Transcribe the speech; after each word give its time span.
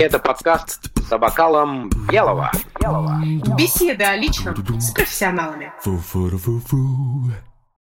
Это 0.00 0.18
подкаст 0.18 0.90
за 1.08 1.18
бокалом 1.18 1.88
белого. 2.10 2.50
белого. 2.80 3.20
Беседы 3.56 4.04
о 4.04 4.16
личном 4.16 4.54
с 4.80 4.92
профессионалами. 4.92 5.72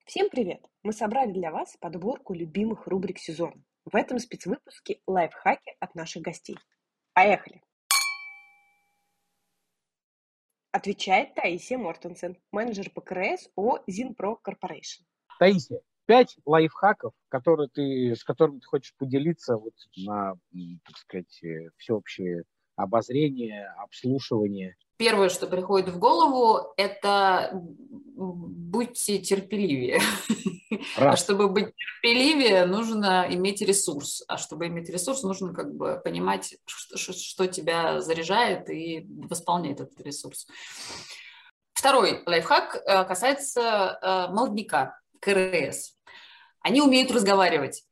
Всем 0.06 0.30
привет! 0.30 0.66
Мы 0.84 0.94
собрали 0.94 1.32
для 1.32 1.52
вас 1.52 1.76
подборку 1.80 2.34
любимых 2.34 2.88
рубрик 2.88 3.20
сезона. 3.20 3.62
В 3.86 3.96
этом 3.96 4.20
спецвыпуске 4.20 5.02
лайфхаки 5.06 5.76
от 5.80 5.96
наших 5.96 6.24
гостей. 6.24 6.58
Поехали! 7.14 7.62
Отвечает 10.72 11.34
Таисия 11.36 11.78
Мортенсен, 11.78 12.38
менеджер 12.52 12.90
ПКРС 12.92 13.50
ООО 13.56 13.84
Зинпро 13.88 14.36
Корпорейшн. 14.36 15.04
Таисия, 15.40 15.82
пять 16.10 16.38
лайфхаков, 16.44 17.14
которые 17.30 17.70
ты, 17.70 18.16
с 18.16 18.24
которыми 18.24 18.62
ты 18.62 18.66
хочешь 18.66 18.96
поделиться 18.98 19.58
вот 19.58 19.76
на, 19.96 20.34
так 20.84 20.98
сказать, 20.98 21.44
э, 21.44 21.70
всеобщее 21.78 22.46
обозрение, 22.76 23.72
обслушивание. 23.78 24.76
Первое, 24.98 25.30
что 25.30 25.46
приходит 25.46 25.90
в 25.90 26.00
голову, 26.00 26.74
это 26.78 27.52
будьте 27.54 29.20
терпеливее. 29.20 30.00
А 30.98 31.16
чтобы 31.16 31.48
быть 31.48 31.76
терпеливее, 31.76 32.66
нужно 32.66 33.28
иметь 33.30 33.62
ресурс. 33.62 34.24
А 34.28 34.40
чтобы 34.40 34.66
иметь 34.66 34.90
ресурс, 34.90 35.22
нужно 35.22 35.54
как 35.54 35.76
бы 35.76 36.02
понимать, 36.04 36.58
что, 36.66 37.14
что 37.14 37.46
тебя 37.46 38.02
заряжает 38.02 38.68
и 38.72 39.06
восполнять 39.08 39.80
этот 39.80 40.02
ресурс. 40.02 40.48
Второй 41.74 42.24
лайфхак 42.26 42.82
э, 42.84 43.04
касается 43.06 44.00
э, 44.02 44.34
молодняка, 44.34 45.00
КРС. 45.20 45.99
Они 46.62 46.82
умеют 46.82 47.12
разговаривать. 47.12 47.84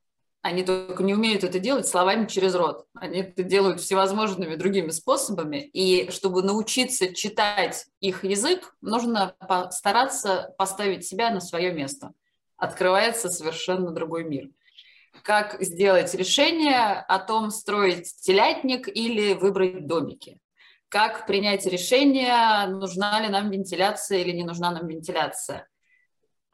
Они 0.42 0.64
только 0.64 1.04
не 1.04 1.14
умеют 1.14 1.44
это 1.44 1.60
делать 1.60 1.88
словами 1.88 2.26
через 2.26 2.56
рот. 2.56 2.86
Они 2.94 3.20
это 3.20 3.44
делают 3.44 3.82
всевозможными 3.82 4.56
другими 4.56 4.90
способами. 4.90 5.58
И 5.58 6.10
чтобы 6.12 6.44
научиться 6.44 7.14
читать 7.14 7.88
их 8.00 8.24
язык, 8.24 8.76
нужно 8.82 9.36
стараться 9.72 10.54
поставить 10.58 11.06
себя 11.06 11.32
на 11.32 11.42
свое 11.42 11.74
место. 11.74 12.14
Открывается 12.56 13.30
совершенно 13.30 13.92
другой 13.92 14.24
мир. 14.24 14.50
Как 15.24 15.62
сделать 15.62 16.14
решение 16.14 16.94
о 16.94 17.20
том, 17.20 17.50
строить 17.52 18.16
телятник 18.22 18.88
или 18.88 19.34
выбрать 19.34 19.86
домики. 19.88 20.40
Как 20.88 21.28
принять 21.28 21.66
решение, 21.66 22.68
нужна 22.68 23.20
ли 23.20 23.28
нам 23.28 23.50
вентиляция 23.50 24.20
или 24.20 24.32
не 24.32 24.44
нужна 24.44 24.72
нам 24.72 24.88
вентиляция 24.88 25.68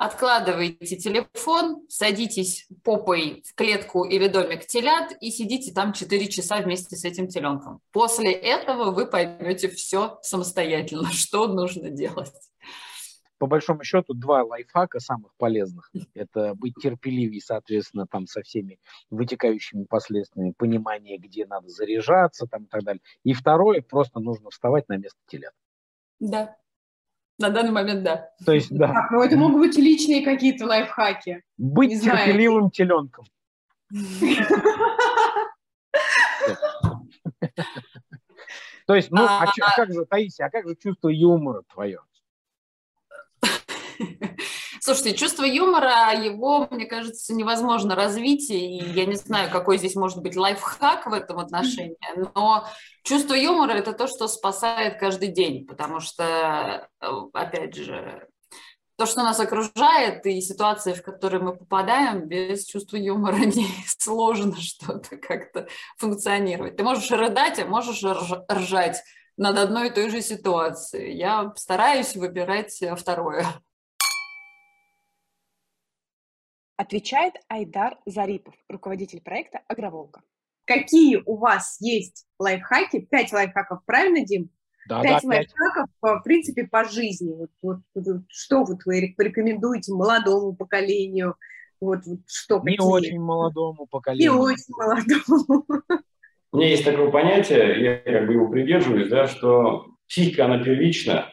откладываете 0.05 0.97
телефон, 0.97 1.85
садитесь 1.87 2.67
попой 2.83 3.43
в 3.45 3.55
клетку 3.55 4.03
или 4.03 4.27
домик 4.27 4.65
телят 4.65 5.13
и 5.21 5.31
сидите 5.31 5.73
там 5.73 5.93
4 5.93 6.27
часа 6.27 6.61
вместе 6.61 6.95
с 6.95 7.05
этим 7.05 7.27
теленком. 7.27 7.79
После 7.91 8.31
этого 8.31 8.91
вы 8.91 9.05
поймете 9.05 9.69
все 9.69 10.19
самостоятельно, 10.21 11.09
что 11.11 11.47
нужно 11.47 11.89
делать. 11.89 12.33
По 13.37 13.47
большому 13.47 13.83
счету, 13.83 14.13
два 14.13 14.43
лайфхака 14.43 14.99
самых 14.99 15.33
полезных. 15.37 15.91
Это 16.13 16.53
быть 16.55 16.75
терпеливее, 16.81 17.41
соответственно, 17.41 18.05
там 18.07 18.25
со 18.25 18.41
всеми 18.41 18.79
вытекающими 19.09 19.83
последствиями, 19.83 20.53
понимание, 20.57 21.17
где 21.17 21.45
надо 21.45 21.67
заряжаться 21.67 22.45
там, 22.45 22.63
и 22.63 22.67
так 22.67 22.83
далее. 22.83 23.01
И 23.23 23.33
второе, 23.33 23.81
просто 23.81 24.19
нужно 24.19 24.49
вставать 24.49 24.87
на 24.87 24.97
место 24.97 25.19
телят. 25.27 25.53
Да. 26.19 26.55
На 27.39 27.49
данный 27.49 27.71
момент, 27.71 28.03
да. 28.03 28.29
То 28.45 28.53
есть, 28.53 28.69
да. 28.75 28.93
Так, 28.93 29.11
ну 29.11 29.21
это 29.21 29.35
могут 29.35 29.59
быть 29.59 29.75
личные 29.77 30.23
какие-то 30.23 30.65
лайфхаки. 30.65 31.43
Быть 31.57 31.89
Не 31.89 31.99
терпеливым 31.99 32.59
знаю. 32.59 32.71
теленком. 32.71 33.25
То 38.85 38.95
есть, 38.95 39.11
ну, 39.11 39.23
а, 39.23 39.43
а 39.43 39.75
как 39.75 39.93
же, 39.93 40.05
Таисия, 40.05 40.47
а 40.47 40.49
как 40.49 40.67
же 40.67 40.75
чувство 40.75 41.07
юмора 41.09 41.63
твое? 41.73 41.99
Слушайте, 44.85 45.15
чувство 45.15 45.45
юмора, 45.45 46.11
его, 46.11 46.67
мне 46.69 46.85
кажется, 46.85 47.33
невозможно 47.33 47.95
развить, 47.95 48.49
и 48.49 48.79
я 48.79 49.05
не 49.05 49.15
знаю, 49.15 49.49
какой 49.49 49.77
здесь 49.77 49.95
может 49.95 50.21
быть 50.21 50.35
лайфхак 50.35 51.07
в 51.07 51.13
этом 51.13 51.39
отношении, 51.39 51.95
но 52.35 52.67
чувство 53.01 53.33
юмора– 53.33 53.71
это 53.75 53.93
то, 53.93 54.07
что 54.07 54.27
спасает 54.27 54.99
каждый 54.99 55.29
день, 55.29 55.65
потому 55.65 56.01
что, 56.01 56.89
э, 56.99 57.07
опять 57.31 57.75
же, 57.75 58.27
то, 58.97 59.05
что 59.05 59.23
нас 59.23 59.39
окружает, 59.39 60.25
и 60.25 60.41
ситуации, 60.41 60.91
в 60.91 61.01
которые 61.01 61.41
мы 61.41 61.55
попадаем, 61.55 62.27
без 62.27 62.65
чувства 62.65 62.97
юмора 62.97 63.37
не 63.37 63.69
сложно 63.87 64.59
что-то 64.59 65.15
как-то 65.15 65.65
функционировать. 65.97 66.75
Ты 66.75 66.83
можешь 66.83 67.09
рыдать, 67.09 67.57
а 67.57 67.65
можешь 67.65 68.03
ржать 68.51 69.01
над 69.37 69.57
одной 69.57 69.87
и 69.87 69.93
той 69.93 70.09
же 70.09 70.21
ситуацией. 70.21 71.15
Я 71.15 71.53
стараюсь 71.55 72.17
выбирать 72.17 72.83
второе. 72.97 73.47
Отвечает 76.75 77.35
Айдар 77.49 77.97
Зарипов, 78.05 78.55
руководитель 78.67 79.21
проекта 79.21 79.61
«Агроволга». 79.67 80.21
Какие 80.65 81.21
у 81.25 81.35
вас 81.35 81.77
есть 81.79 82.25
лайфхаки? 82.39 83.01
Пять 83.01 83.31
лайфхаков, 83.31 83.83
правильно, 83.85 84.25
Дим? 84.25 84.49
Да, 84.87 85.01
пять 85.01 85.21
да, 85.21 85.27
лайфхаков, 85.27 85.89
в 86.01 86.21
принципе, 86.23 86.65
по 86.65 86.83
жизни. 86.85 87.33
Вот, 87.33 87.49
вот, 87.61 87.79
вот, 87.93 88.23
что 88.29 88.63
вот 88.63 88.85
вы 88.85 89.13
порекомендуете 89.15 89.93
молодому 89.93 90.55
поколению? 90.55 91.35
Вот, 91.79 91.99
вот 92.05 92.19
что 92.27 92.55
Не 92.63 92.77
какие? 92.77 92.91
очень 92.91 93.19
молодому 93.19 93.85
поколению. 93.85 94.31
Не 94.31 94.39
очень 94.39 94.63
молодому. 94.69 95.65
У 96.51 96.57
меня 96.57 96.69
есть 96.69 96.85
такое 96.85 97.11
понятие, 97.11 97.83
я 97.83 97.97
как 97.97 98.27
бы 98.27 98.33
его 98.33 98.47
придерживаюсь, 98.47 99.09
да, 99.09 99.27
что 99.27 99.87
психика, 100.07 100.45
она 100.45 100.63
первична, 100.63 101.29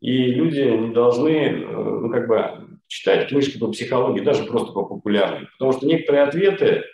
и 0.00 0.32
люди 0.32 0.60
не 0.60 0.92
должны, 0.92 1.28
э, 1.28 1.66
ну, 1.66 2.10
как 2.10 2.26
бы, 2.26 2.61
читать 2.92 3.28
книжки 3.28 3.58
по 3.58 3.68
психологии, 3.68 4.22
даже 4.22 4.44
просто 4.44 4.72
по 4.72 4.84
популярной. 4.84 5.48
Потому 5.52 5.72
что 5.72 5.86
некоторые 5.86 6.24
ответы 6.24 6.84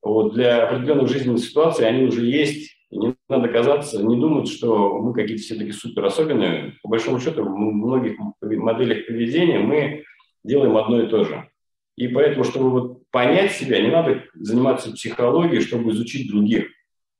вот, 0.00 0.32
для 0.34 0.68
определенных 0.68 1.08
жизненных 1.08 1.40
ситуаций, 1.40 1.88
они 1.88 2.04
уже 2.04 2.24
есть. 2.24 2.76
И 2.90 2.96
не 2.96 3.16
надо 3.28 3.48
казаться, 3.48 4.00
не 4.00 4.16
думать, 4.16 4.48
что 4.48 5.00
мы 5.00 5.12
какие-то 5.12 5.42
все 5.42 5.56
таки 5.56 5.72
супер 5.72 6.04
особенные. 6.04 6.78
По 6.82 6.88
большому 6.88 7.18
счету, 7.18 7.42
в 7.42 7.48
многих 7.48 8.16
моделях 8.40 9.08
поведения 9.08 9.58
мы 9.58 10.04
делаем 10.44 10.76
одно 10.76 11.02
и 11.02 11.08
то 11.08 11.24
же. 11.24 11.48
И 11.96 12.06
поэтому, 12.06 12.44
чтобы 12.44 12.70
вот 12.70 13.10
понять 13.10 13.50
себя, 13.50 13.80
не 13.80 13.90
надо 13.90 14.24
заниматься 14.34 14.92
психологией, 14.92 15.62
чтобы 15.62 15.90
изучить 15.90 16.30
других. 16.30 16.68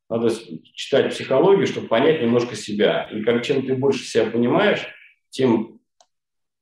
Надо 0.08 0.30
читать 0.74 1.10
психологию, 1.10 1.66
чтобы 1.66 1.88
понять 1.88 2.22
немножко 2.22 2.54
себя. 2.54 3.08
И 3.12 3.22
как 3.22 3.44
чем 3.44 3.66
ты 3.66 3.74
больше 3.74 4.04
себя 4.04 4.26
понимаешь, 4.26 4.86
тем 5.30 5.79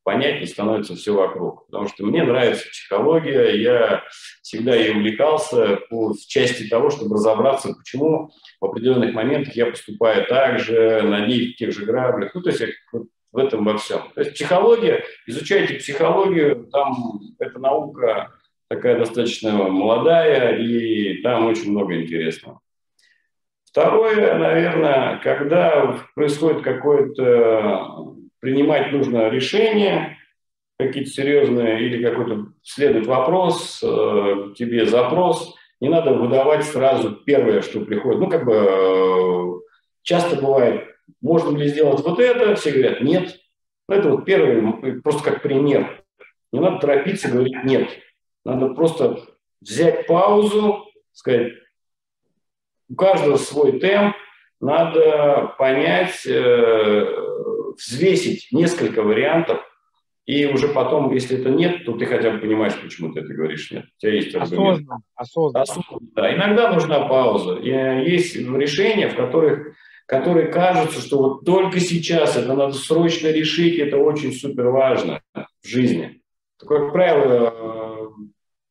понятнее 0.09 0.47
становится 0.47 0.97
все 0.97 1.13
вокруг. 1.13 1.67
Потому 1.67 1.87
что 1.87 2.07
мне 2.07 2.23
нравится 2.23 2.67
психология, 2.71 3.61
я 3.61 4.05
всегда 4.41 4.75
ей 4.75 4.93
увлекался 4.93 5.81
по, 5.91 6.15
в 6.15 6.27
части 6.27 6.67
того, 6.67 6.89
чтобы 6.89 7.17
разобраться, 7.17 7.75
почему 7.75 8.31
в 8.59 8.65
определенных 8.65 9.13
моментах 9.13 9.55
я 9.55 9.67
поступаю 9.67 10.25
так 10.27 10.61
же, 10.61 11.03
на 11.03 11.27
в 11.27 11.57
тех 11.57 11.73
же 11.73 11.85
граблях. 11.85 12.35
Ну, 12.35 12.41
то 12.41 12.49
есть 12.49 12.63
в 13.33 13.37
этом 13.37 13.67
во 13.67 13.77
всем. 13.77 14.01
То 14.15 14.23
есть 14.23 14.33
психология, 14.33 15.05
изучайте 15.27 15.75
психологию, 15.75 16.67
там 16.73 17.21
эта 17.39 17.59
наука 17.59 18.33
такая 18.71 18.99
достаточно 18.99 19.53
молодая, 19.53 20.57
и 20.57 21.21
там 21.21 21.49
очень 21.49 21.71
много 21.71 22.01
интересного. 22.01 22.61
Второе, 23.67 24.39
наверное, 24.39 25.21
когда 25.23 25.99
происходит 26.15 26.63
какое-то 26.63 28.17
принимать 28.41 28.93
нужно 28.93 29.29
решение, 29.29 30.17
какие-то 30.79 31.11
серьезные, 31.11 31.83
или 31.85 32.03
какой-то 32.03 32.53
следует 32.63 33.07
вопрос, 33.07 33.83
э, 33.83 34.55
тебе 34.57 34.87
запрос, 34.87 35.55
не 35.81 35.89
надо 35.89 36.13
выдавать 36.13 36.65
сразу 36.65 37.13
первое, 37.13 37.63
что 37.63 37.81
приходит. 37.81 38.21
Ну, 38.21 38.29
как 38.29 38.45
бы 38.45 38.55
э, 38.55 39.61
часто 40.03 40.37
бывает, 40.37 40.89
можно 41.21 41.57
ли 41.57 41.69
сделать 41.69 42.01
вот 42.01 42.19
это, 42.19 42.55
все 42.55 42.73
говорят 42.73 43.01
нет. 43.01 43.37
Ну, 43.89 43.95
это 43.95 44.11
вот 44.11 44.25
первый, 44.25 45.01
просто 45.03 45.25
как 45.25 45.43
пример. 45.43 46.05
Не 46.53 46.61
надо 46.61 46.79
торопиться 46.79 47.31
говорить 47.31 47.65
нет. 47.65 47.89
Надо 48.45 48.75
просто 48.75 49.21
взять 49.61 50.07
паузу, 50.07 50.87
сказать, 51.13 51.53
у 52.91 52.95
каждого 52.95 53.37
свой 53.37 53.79
темп, 53.79 54.17
надо 54.61 55.55
понять, 55.59 56.27
э, 56.27 57.15
взвесить 57.79 58.49
несколько 58.53 59.03
вариантов, 59.03 59.61
и 60.27 60.45
уже 60.45 60.69
потом, 60.69 61.15
если 61.15 61.39
это 61.39 61.49
нет, 61.49 61.87
то 61.87 61.93
ты 61.93 62.05
хотя 62.05 62.33
бы 62.33 62.39
понимаешь, 62.39 62.79
почему 62.81 63.13
ты 63.15 63.21
это 63.21 63.33
говоришь 63.33 63.71
нет. 63.71 63.87
У 63.87 64.01
тебя 64.01 64.13
есть 64.13 64.35
аргумент. 64.35 64.81
Осознанно. 64.81 65.03
Осознанно. 65.15 65.63
Осознанно. 65.63 66.09
Да. 66.15 66.35
Иногда 66.35 66.73
нужна 66.73 67.09
пауза. 67.09 67.55
И 67.57 67.71
есть 68.11 68.37
решения, 68.37 69.09
в 69.09 69.17
которых 69.17 69.75
которые 70.09 70.47
кажутся, 70.47 71.03
что 71.03 71.19
вот 71.19 71.45
только 71.45 71.81
сейчас 71.81 72.35
это 72.37 72.55
надо 72.55 72.73
срочно 72.73 73.29
решить, 73.29 73.79
это 73.79 73.99
очень 73.99 74.33
супер 74.33 74.69
важно 74.69 75.21
в 75.35 75.69
жизни. 75.69 76.23
Такое, 76.59 76.85
как 76.85 76.93
правило, 76.95 78.15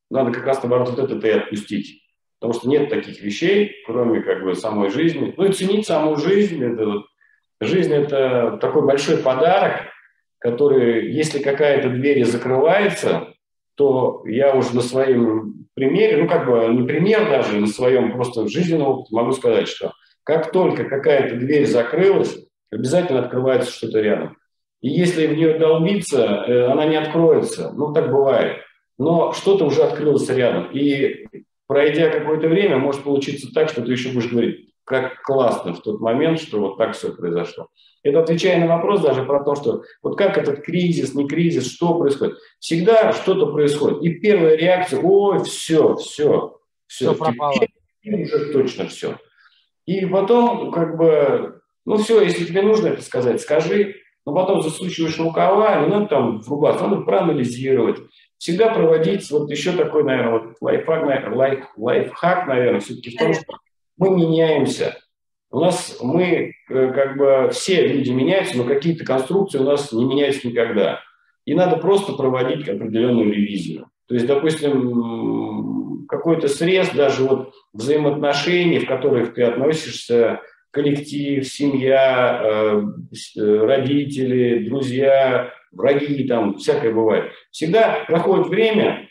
надо 0.09 0.31
как 0.31 0.45
раз 0.45 0.63
наоборот 0.63 0.97
вот 0.97 1.11
это 1.11 1.27
и 1.27 1.31
отпустить. 1.31 2.01
Потому 2.39 2.53
что 2.53 2.67
нет 2.67 2.89
таких 2.89 3.21
вещей, 3.21 3.71
кроме 3.85 4.21
как 4.21 4.43
бы 4.43 4.55
самой 4.55 4.89
жизни. 4.89 5.33
Ну 5.37 5.45
и 5.45 5.53
ценить 5.53 5.85
саму 5.85 6.17
жизнь. 6.17 6.63
Это 6.63 6.85
вот, 6.85 7.05
жизнь– 7.59 7.93
это 7.95 8.57
такой 8.61 8.85
большой 8.85 9.17
подарок, 9.17 9.81
который, 10.39 11.11
если 11.11 11.39
какая-то 11.39 11.89
дверь 11.89 12.25
закрывается, 12.25 13.33
то 13.75 14.23
я 14.25 14.55
уже 14.55 14.75
на 14.75 14.81
своем 14.81 15.67
примере, 15.73 16.17
ну 16.17 16.27
как 16.27 16.47
бы 16.47 16.73
не 16.73 16.87
пример 16.87 17.29
даже, 17.29 17.59
на 17.59 17.67
своем 17.67 18.11
просто 18.11 18.47
жизненном 18.47 18.87
опыте 18.87 19.15
могу 19.15 19.31
сказать, 19.33 19.67
что 19.67 19.93
как 20.23 20.51
только 20.51 20.85
какая-то 20.85 21.35
дверь 21.35 21.65
закрылась, 21.65 22.37
обязательно 22.71 23.19
открывается 23.19 23.71
что-то 23.71 24.01
рядом. 24.01 24.37
И 24.81 24.89
если 24.89 25.27
в 25.27 25.35
нее 25.35 25.57
долбиться, 25.57 26.43
э, 26.47 26.65
она 26.65 26.85
не 26.85 26.97
откроется. 26.97 27.71
Ну, 27.73 27.93
так 27.93 28.11
бывает. 28.11 28.57
Но 28.97 29.33
что-то 29.33 29.65
уже 29.65 29.83
открылось 29.83 30.29
рядом. 30.29 30.69
И 30.71 31.27
пройдя 31.67 32.09
какое-то 32.09 32.47
время, 32.47 32.77
может 32.77 33.03
получиться 33.03 33.51
так, 33.53 33.69
что 33.69 33.81
ты 33.81 33.91
еще 33.91 34.09
будешь 34.09 34.29
говорить, 34.29 34.66
как 34.87 35.21
классно 35.21 35.73
в 35.73 35.81
тот 35.81 35.99
момент, 35.99 36.39
что 36.39 36.61
вот 36.61 36.77
так 36.77 36.95
все 36.95 37.11
произошло. 37.11 37.67
Это 38.03 38.21
отвечая 38.21 38.57
на 38.59 38.67
вопрос 38.67 39.01
даже 39.01 39.23
про 39.23 39.43
то, 39.43 39.55
что 39.55 39.83
вот 40.01 40.17
как 40.17 40.37
этот 40.37 40.61
кризис, 40.61 41.13
не 41.13 41.27
кризис, 41.27 41.69
что 41.69 41.99
происходит. 41.99 42.37
Всегда 42.59 43.11
что-то 43.11 43.47
происходит. 43.47 44.01
И 44.01 44.13
первая 44.13 44.55
реакция, 44.55 45.01
ой, 45.01 45.43
все, 45.43 45.97
все, 45.97 46.57
все, 46.87 47.11
все 47.11 47.15
пропало. 47.15 47.53
Теперь 48.01 48.23
уже 48.23 48.53
точно 48.53 48.87
все. 48.87 49.17
И 49.85 50.05
потом, 50.05 50.71
как 50.71 50.97
бы, 50.97 51.59
ну 51.85 51.97
все, 51.97 52.21
если 52.21 52.45
тебе 52.45 52.61
нужно 52.61 52.87
это 52.87 53.01
сказать, 53.01 53.41
скажи, 53.41 53.95
но 54.25 54.33
потом 54.33 54.61
засучиваешь 54.61 55.19
рукава, 55.19 55.81
не 55.81 55.87
надо 55.89 56.05
там 56.05 56.39
врубаться, 56.39 56.87
надо 56.87 57.01
проанализировать, 57.01 57.97
всегда 58.37 58.73
проводить, 58.73 59.29
вот 59.31 59.51
еще 59.51 59.73
такой, 59.73 60.03
наверное, 60.05 60.39
вот 60.39 60.55
лайфхак, 60.61 61.05
наверное, 61.05 61.37
лайф, 61.37 61.65
лайфхак, 61.75 62.47
наверное, 62.47 62.79
все-таки 62.79 63.15
в 63.15 63.19
том, 63.19 63.33
что 63.33 63.57
мы 63.97 64.11
меняемся. 64.11 64.97
У 65.49 65.59
нас 65.59 65.97
мы, 66.01 66.53
э, 66.69 66.91
как 66.93 67.17
бы, 67.17 67.49
все 67.51 67.87
люди 67.87 68.11
меняются, 68.11 68.57
но 68.57 68.63
какие-то 68.63 69.05
конструкции 69.05 69.59
у 69.59 69.63
нас 69.63 69.91
не 69.91 70.05
меняются 70.05 70.47
никогда. 70.47 70.99
И 71.45 71.53
надо 71.53 71.77
просто 71.77 72.13
проводить 72.13 72.67
определенную 72.67 73.31
ревизию. 73.31 73.89
То 74.07 74.15
есть, 74.15 74.27
допустим, 74.27 76.05
какой-то 76.07 76.47
срез 76.47 76.89
даже 76.89 77.23
вот 77.23 77.53
взаимоотношений, 77.73 78.79
в 78.79 78.87
которых 78.87 79.33
ты 79.33 79.43
относишься, 79.43 80.41
коллектив, 80.71 81.45
семья, 81.45 82.41
э, 82.43 82.81
э, 83.37 83.65
родители, 83.65 84.67
друзья, 84.67 85.51
враги, 85.71 86.27
там 86.27 86.57
всякое 86.57 86.93
бывает. 86.93 87.31
Всегда 87.51 88.03
проходит 88.07 88.47
время, 88.47 89.09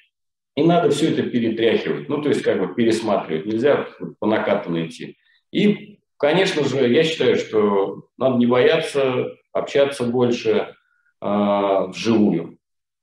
и 0.57 0.65
надо 0.65 0.91
все 0.91 1.11
это 1.11 1.23
перетряхивать, 1.23 2.09
ну, 2.09 2.21
то 2.21 2.31
есть 2.31 2.43
как 2.43 2.59
бы 2.59 2.75
пересматривать, 2.75 3.47
нельзя 3.47 3.87
по 4.19 4.27
накатанной 4.27 4.87
идти. 4.87 5.17
И, 5.53 6.01
конечно 6.17 6.65
же, 6.65 6.89
я 6.89 7.05
считаю, 7.05 7.37
что 7.37 8.09
надо 8.17 8.39
не 8.39 8.47
бояться 8.47 9.37
общаться 9.53 10.05
больше 10.05 10.75
э, 11.21 11.87
вживую. 11.89 12.59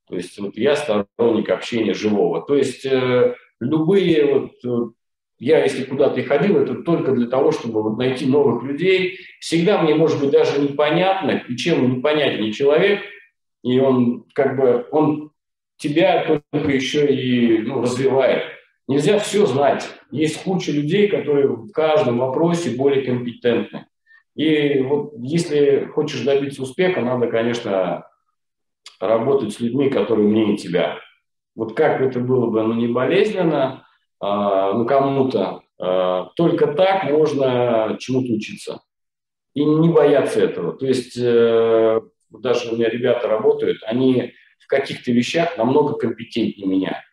То 0.08 0.16
есть 0.16 0.38
вот 0.40 0.58
я 0.58 0.76
сторонник 0.76 1.50
общения 1.50 1.94
живого. 1.94 2.42
То 2.46 2.56
есть 2.56 2.86
э, 2.86 3.36
любые 3.60 4.26
вот 4.26 4.94
я, 5.40 5.62
если 5.62 5.84
куда-то 5.84 6.22
и 6.22 6.24
ходил, 6.24 6.58
это 6.58 6.76
только 6.84 7.12
для 7.12 7.28
того, 7.28 7.52
чтобы 7.52 7.84
вот 7.84 7.98
найти 7.98 8.26
новых 8.26 8.64
людей. 8.64 9.20
Всегда 9.40 9.82
мне, 9.82 9.94
может 9.94 10.20
быть, 10.20 10.32
даже 10.32 10.62
непонятно, 10.62 11.44
и 11.48 11.58
чем 11.58 11.98
непонятнее 11.98 12.54
человек, 12.54 13.02
и 13.62 13.80
он 13.80 14.26
как 14.34 14.56
бы, 14.56 14.88
он 14.92 15.33
тебя 15.84 16.42
только 16.52 16.72
еще 16.72 17.14
и 17.14 17.60
ну, 17.60 17.82
развивает. 17.82 18.44
Нельзя 18.88 19.20
все 19.20 19.46
знать. 19.46 19.90
Есть 20.12 20.44
куча 20.44 20.72
людей, 20.72 21.08
которые 21.10 21.48
в 21.48 21.72
каждом 21.72 22.20
вопросе 22.20 22.76
более 22.76 23.06
компетентны. 23.06 23.86
И 24.36 24.80
вот 24.80 25.14
если 25.18 25.90
хочешь 25.94 26.22
добиться 26.22 26.64
успеха, 26.64 27.02
надо, 27.02 27.28
конечно, 27.28 28.08
работать 29.00 29.54
с 29.54 29.60
людьми, 29.60 29.90
которые 29.90 30.26
умнее 30.26 30.58
тебя. 30.58 30.98
Вот 31.56 31.76
как 31.76 32.02
это 32.02 32.20
было 32.20 32.48
бы, 32.48 32.64
ну, 32.64 32.74
не 32.74 32.88
болезненно, 32.88 33.86
а, 34.20 34.74
ну, 34.74 34.86
кому-то, 34.86 35.62
а, 35.80 36.30
только 36.36 36.68
так 36.68 37.04
можно 37.04 37.98
чему-то 38.00 38.34
учиться. 38.34 38.82
И 39.54 39.64
не 39.64 39.90
бояться 39.90 40.42
этого. 40.42 40.74
То 40.74 40.88
есть 40.88 41.16
э, 41.16 42.02
даже 42.32 42.72
у 42.72 42.76
меня 42.76 42.90
rебята 42.90 43.28
работают, 43.28 43.84
они 43.84 44.34
в 44.64 44.68
каких-то 44.68 45.12
вещах 45.12 45.58
намного 45.58 45.94
компетентнее 45.94 46.68
меня. 46.68 47.04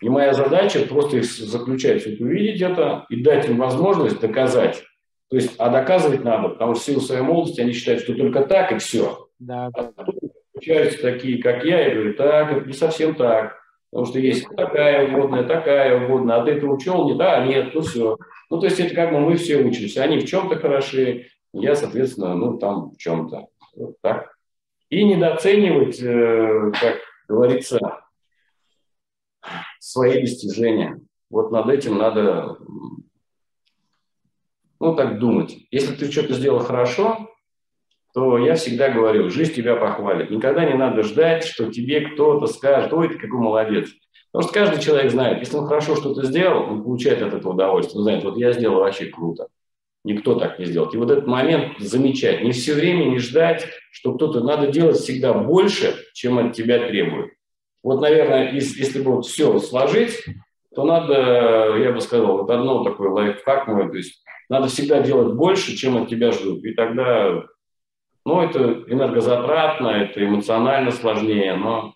И 0.00 0.08
моя 0.08 0.32
задача 0.32 0.80
просто 0.80 1.22
заключается 1.22 2.08
увидеть 2.08 2.62
это 2.62 3.04
и 3.10 3.22
дать 3.22 3.48
им 3.48 3.58
возможность 3.58 4.20
доказать. 4.20 4.82
То 5.28 5.36
есть, 5.36 5.54
а 5.58 5.68
доказывать 5.68 6.24
надо, 6.24 6.48
потому 6.48 6.74
что 6.74 6.82
в 6.82 6.86
силу 6.86 7.00
своей 7.00 7.22
молодости 7.22 7.60
они 7.60 7.72
считают, 7.72 8.02
что 8.02 8.14
только 8.14 8.42
так 8.42 8.72
и 8.72 8.78
все. 8.78 9.28
Да, 9.38 9.70
да, 9.74 9.92
да. 9.96 10.04
Получаются 10.52 11.02
такие, 11.02 11.40
как 11.40 11.64
я, 11.64 11.86
и 11.86 11.94
говорю, 11.94 12.14
так, 12.14 12.52
это 12.52 12.66
не 12.66 12.72
совсем 12.72 13.14
так. 13.14 13.60
Потому 13.90 14.06
что 14.06 14.18
есть 14.18 14.46
такая 14.56 15.06
вводная, 15.08 15.44
такая 15.44 16.06
вводная, 16.06 16.36
а 16.36 16.44
ты 16.44 16.52
это 16.52 16.66
учел? 16.66 17.08
Не, 17.08 17.16
да, 17.16 17.44
нет, 17.44 17.74
ну 17.74 17.80
все. 17.80 18.16
Ну, 18.48 18.58
то 18.58 18.66
есть 18.66 18.80
это 18.80 18.94
как 18.94 19.12
бы 19.12 19.20
мы 19.20 19.36
все 19.36 19.58
учимся. 19.62 20.02
Они 20.02 20.18
в 20.18 20.26
чем-то 20.26 20.56
хороши, 20.56 21.26
я, 21.52 21.74
соответственно, 21.74 22.34
ну, 22.34 22.58
там 22.58 22.90
в 22.90 22.96
чем-то. 22.96 23.46
Вот 23.76 23.96
так. 24.00 24.36
И 24.90 25.04
недооценивать, 25.04 26.02
э, 26.02 26.72
как 26.80 26.98
говорится, 27.28 27.78
свои 29.78 30.20
достижения. 30.20 31.00
Вот 31.30 31.52
над 31.52 31.68
этим 31.68 31.96
надо, 31.96 32.58
ну, 34.80 34.96
так 34.96 35.20
думать. 35.20 35.56
Если 35.70 35.94
ты 35.94 36.10
что-то 36.10 36.34
сделал 36.34 36.58
хорошо, 36.58 37.30
то 38.12 38.36
я 38.38 38.56
всегда 38.56 38.90
говорю, 38.90 39.30
жизнь 39.30 39.54
тебя 39.54 39.76
похвалит. 39.76 40.30
Никогда 40.30 40.64
не 40.64 40.74
надо 40.74 41.04
ждать, 41.04 41.44
что 41.44 41.70
тебе 41.70 42.00
кто-то 42.00 42.46
скажет, 42.48 42.92
ой, 42.92 43.08
ты 43.08 43.14
какой 43.14 43.38
молодец. 43.38 43.88
Потому 44.32 44.48
что 44.48 44.60
каждый 44.60 44.82
человек 44.82 45.10
знает, 45.12 45.38
если 45.38 45.56
он 45.56 45.66
хорошо 45.66 45.96
что-то 45.96 46.24
сделал, 46.24 46.64
он 46.64 46.82
получает 46.82 47.22
от 47.22 47.34
этого 47.34 47.52
удовольствие. 47.52 47.98
Он 47.98 48.04
знает, 48.04 48.24
вот 48.24 48.36
я 48.36 48.52
сделал 48.52 48.80
вообще 48.80 49.06
круто. 49.06 49.46
Никто 50.02 50.34
так 50.34 50.58
не 50.58 50.64
сделал. 50.64 50.88
И 50.90 50.96
вот 50.96 51.10
этот 51.10 51.26
момент 51.26 51.78
замечать. 51.78 52.42
Не 52.42 52.52
все 52.52 52.74
время 52.74 53.04
не 53.04 53.18
ждать, 53.18 53.66
что 53.90 54.14
кто-то... 54.14 54.40
Надо 54.40 54.68
делать 54.68 54.96
всегда 54.96 55.34
больше, 55.34 55.94
чем 56.14 56.38
от 56.38 56.54
тебя 56.54 56.86
требует. 56.88 57.32
Вот, 57.82 58.00
наверное, 58.00 58.52
если, 58.52 59.02
бы 59.02 59.16
вот 59.16 59.26
все 59.26 59.58
сложить, 59.58 60.24
то 60.74 60.84
надо, 60.84 61.76
я 61.78 61.92
бы 61.92 62.00
сказал, 62.00 62.38
вот 62.38 62.50
одно 62.50 62.84
такое 62.84 63.10
лайфхак 63.10 63.66
мой, 63.66 63.90
то 63.90 63.96
есть 63.96 64.22
надо 64.48 64.68
всегда 64.68 65.00
делать 65.00 65.34
больше, 65.34 65.76
чем 65.76 65.96
от 65.96 66.08
тебя 66.08 66.32
ждут. 66.32 66.64
И 66.64 66.74
тогда 66.74 67.44
ну, 68.24 68.42
это 68.42 68.84
энергозатратно, 68.86 69.88
это 69.88 70.24
эмоционально 70.24 70.90
сложнее, 70.90 71.56
но 71.56 71.94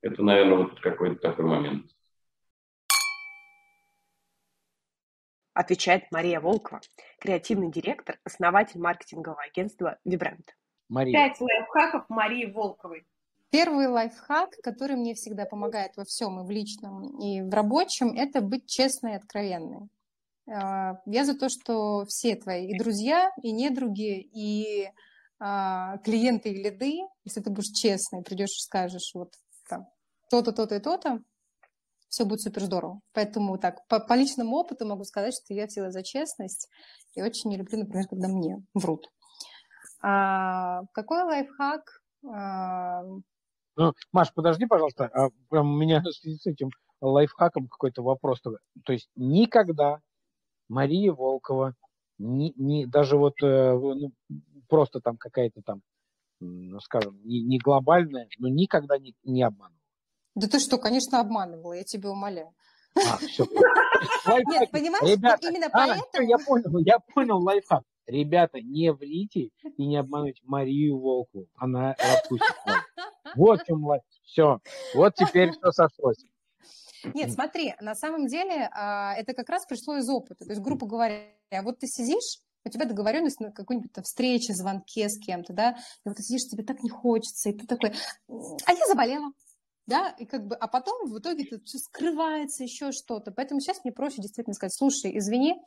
это, 0.00 0.22
наверное, 0.22 0.58
вот 0.58 0.80
какой-то 0.80 1.16
такой 1.16 1.44
момент. 1.44 1.86
Отвечает 5.54 6.10
Мария 6.10 6.40
Волкова, 6.40 6.80
креативный 7.20 7.70
директор, 7.70 8.18
основатель 8.24 8.80
маркетингового 8.80 9.40
агентства 9.40 9.98
«Вибрант». 10.04 10.56
Мария. 10.88 11.12
Пять 11.14 11.40
лайфхаков 11.40 12.08
Марии 12.08 12.46
Волковой. 12.46 13.06
Первый 13.50 13.86
лайфхак, 13.86 14.50
который 14.64 14.96
мне 14.96 15.14
всегда 15.14 15.44
помогает 15.44 15.96
во 15.96 16.04
всем, 16.04 16.40
и 16.40 16.44
в 16.44 16.50
личном, 16.50 17.20
и 17.20 17.40
в 17.40 17.54
рабочем, 17.54 18.16
это 18.16 18.40
быть 18.40 18.66
честной 18.66 19.12
и 19.12 19.14
откровенной. 19.14 19.88
А, 20.52 21.00
я 21.06 21.24
за 21.24 21.38
то, 21.38 21.48
что 21.48 22.04
все 22.06 22.34
твои 22.34 22.66
и 22.66 22.76
друзья, 22.76 23.30
и 23.40 23.52
недруги, 23.52 24.28
и 24.34 24.90
а, 25.38 25.98
клиенты 25.98 26.50
и 26.50 26.64
лиды, 26.64 26.98
если 27.24 27.40
ты 27.40 27.50
будешь 27.50 27.70
честный, 27.70 28.22
придешь 28.22 28.56
и 28.56 28.60
скажешь 28.60 29.12
вот 29.14 29.34
там 29.68 29.86
то-то, 30.30 30.50
то-то 30.50 30.74
и 30.74 30.80
то-то, 30.80 31.22
все 32.14 32.24
будет 32.24 32.40
супер 32.40 32.62
здорово. 32.62 33.00
Поэтому 33.12 33.58
так, 33.58 33.86
по, 33.88 33.98
по 33.98 34.14
личному 34.14 34.56
опыту 34.56 34.86
могу 34.86 35.02
сказать, 35.04 35.34
что 35.34 35.52
я 35.52 35.66
всегда 35.66 35.90
за 35.90 36.04
честность 36.04 36.68
и 37.14 37.22
очень 37.22 37.50
не 37.50 37.56
люблю, 37.56 37.78
например, 37.78 38.06
когда 38.08 38.28
мне 38.28 38.62
врут. 38.72 39.08
А, 40.00 40.82
какой 40.92 41.22
лайфхак? 41.24 42.00
А... 42.32 43.02
Ну, 43.76 43.92
Маш, 44.12 44.32
подожди, 44.32 44.66
пожалуйста, 44.66 45.06
а, 45.06 45.30
прям 45.50 45.74
у 45.74 45.76
меня 45.76 46.02
с 46.04 46.46
этим 46.46 46.70
лайфхаком 47.00 47.66
какой-то 47.66 48.02
вопрос. 48.02 48.40
То 48.40 48.92
есть 48.92 49.08
никогда 49.16 49.98
Мария 50.68 51.12
Волкова, 51.12 51.74
не, 52.18 52.52
не, 52.56 52.86
даже 52.86 53.16
вот 53.16 53.34
э, 53.42 53.72
ну, 53.72 54.12
просто 54.68 55.00
там 55.00 55.16
какая-то 55.16 55.62
там, 55.62 55.82
ну, 56.38 56.78
скажем, 56.78 57.20
не, 57.24 57.42
не 57.42 57.58
глобальная, 57.58 58.28
но 58.38 58.46
никогда 58.48 58.98
не, 58.98 59.14
не 59.24 59.42
обманывала. 59.42 59.83
Да 60.34 60.48
ты 60.48 60.58
что, 60.58 60.78
конечно, 60.78 61.20
обманывала, 61.20 61.74
я 61.74 61.84
тебя 61.84 62.10
умоляю. 62.10 62.52
А, 62.96 63.16
все. 63.18 63.44
Нет, 64.46 64.70
понимаешь, 64.70 65.08
Ребята, 65.08 65.48
именно 65.48 65.66
а, 65.66 65.70
поэтому... 65.70 66.28
я 66.28 66.38
понял, 66.38 66.78
я 66.78 66.98
понял 66.98 67.38
лайфхак. 67.38 67.82
Ребята, 68.06 68.60
не 68.60 68.92
врите 68.92 69.50
и 69.76 69.86
не 69.86 69.96
обманывайте 69.96 70.42
Марию 70.44 70.98
Волку. 70.98 71.46
Она 71.56 71.96
распустит 71.98 72.54
вас. 72.66 72.82
Вот 73.34 73.62
в 73.62 73.66
чем 73.66 73.84
лайф. 73.84 74.02
Все. 74.24 74.58
Вот 74.94 75.14
теперь 75.14 75.52
все 75.52 75.70
сошлось. 75.72 76.24
Нет, 77.14 77.32
смотри, 77.32 77.74
на 77.80 77.94
самом 77.94 78.26
деле 78.26 78.68
а, 78.72 79.14
это 79.14 79.34
как 79.34 79.48
раз 79.48 79.66
пришло 79.66 79.96
из 79.96 80.08
опыта. 80.08 80.44
То 80.44 80.50
есть, 80.50 80.62
грубо 80.62 80.86
говоря, 80.86 81.26
вот 81.62 81.78
ты 81.78 81.86
сидишь, 81.86 82.40
у 82.64 82.70
тебя 82.70 82.86
договоренность 82.86 83.40
на 83.40 83.52
какой-нибудь 83.52 83.90
встрече, 84.02 84.54
звонке 84.54 85.08
с 85.08 85.18
кем-то, 85.18 85.52
да, 85.52 85.76
и 86.04 86.08
вот 86.08 86.16
ты 86.16 86.22
сидишь, 86.22 86.48
тебе 86.48 86.64
так 86.64 86.82
не 86.82 86.88
хочется, 86.88 87.50
и 87.50 87.52
ты 87.52 87.66
такой, 87.66 87.92
а 88.28 88.72
я 88.72 88.86
заболела, 88.86 89.32
да, 89.86 90.10
и 90.18 90.24
как 90.24 90.46
бы, 90.46 90.56
а 90.56 90.66
потом 90.66 91.10
в 91.10 91.18
итоге 91.18 91.44
это 91.44 91.62
все 91.64 91.78
скрывается, 91.78 92.62
еще 92.62 92.92
что-то. 92.92 93.30
Поэтому 93.32 93.60
сейчас 93.60 93.84
мне 93.84 93.92
проще 93.92 94.22
действительно 94.22 94.54
сказать, 94.54 94.74
слушай, 94.74 95.16
извини, 95.18 95.60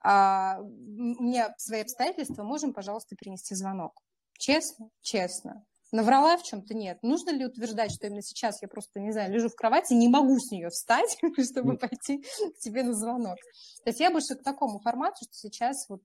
а, 0.00 0.58
у 0.60 1.22
меня 1.22 1.54
свои 1.58 1.82
обстоятельства, 1.82 2.42
можем, 2.42 2.72
пожалуйста, 2.72 3.16
перенести 3.16 3.54
звонок. 3.54 3.92
Честно? 4.38 4.88
Честно. 5.02 5.64
Наврала 5.90 6.36
в 6.36 6.42
чем-то? 6.42 6.74
Нет. 6.74 6.98
Нужно 7.02 7.30
ли 7.30 7.46
утверждать, 7.46 7.92
что 7.92 8.06
именно 8.06 8.22
сейчас 8.22 8.60
я 8.62 8.68
просто, 8.68 9.00
не 9.00 9.10
знаю, 9.10 9.32
лежу 9.32 9.48
в 9.48 9.54
кровати, 9.54 9.94
не 9.94 10.08
могу 10.08 10.38
с 10.38 10.50
нее 10.50 10.68
встать, 10.68 11.18
чтобы 11.50 11.78
пойти 11.78 12.18
к 12.22 12.58
тебе 12.60 12.82
на 12.82 12.92
звонок? 12.92 13.36
То 13.84 13.90
есть 13.90 14.00
я 14.00 14.10
больше 14.10 14.34
к 14.34 14.42
такому 14.42 14.80
формату, 14.80 15.24
что 15.24 15.32
сейчас 15.32 15.88
вот 15.88 16.02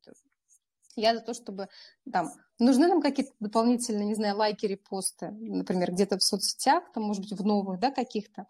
я 0.95 1.15
за 1.15 1.21
то, 1.21 1.33
чтобы 1.33 1.67
там 2.11 2.29
нужны 2.59 2.87
нам 2.87 3.01
какие-то 3.01 3.31
дополнительные, 3.39 4.05
не 4.05 4.15
знаю, 4.15 4.37
лайки, 4.37 4.65
репосты, 4.65 5.31
например, 5.31 5.91
где-то 5.91 6.17
в 6.17 6.23
соцсетях, 6.23 6.83
там, 6.93 7.03
может 7.03 7.23
быть, 7.23 7.31
в 7.37 7.45
новых, 7.45 7.79
да, 7.79 7.91
каких-то. 7.91 8.45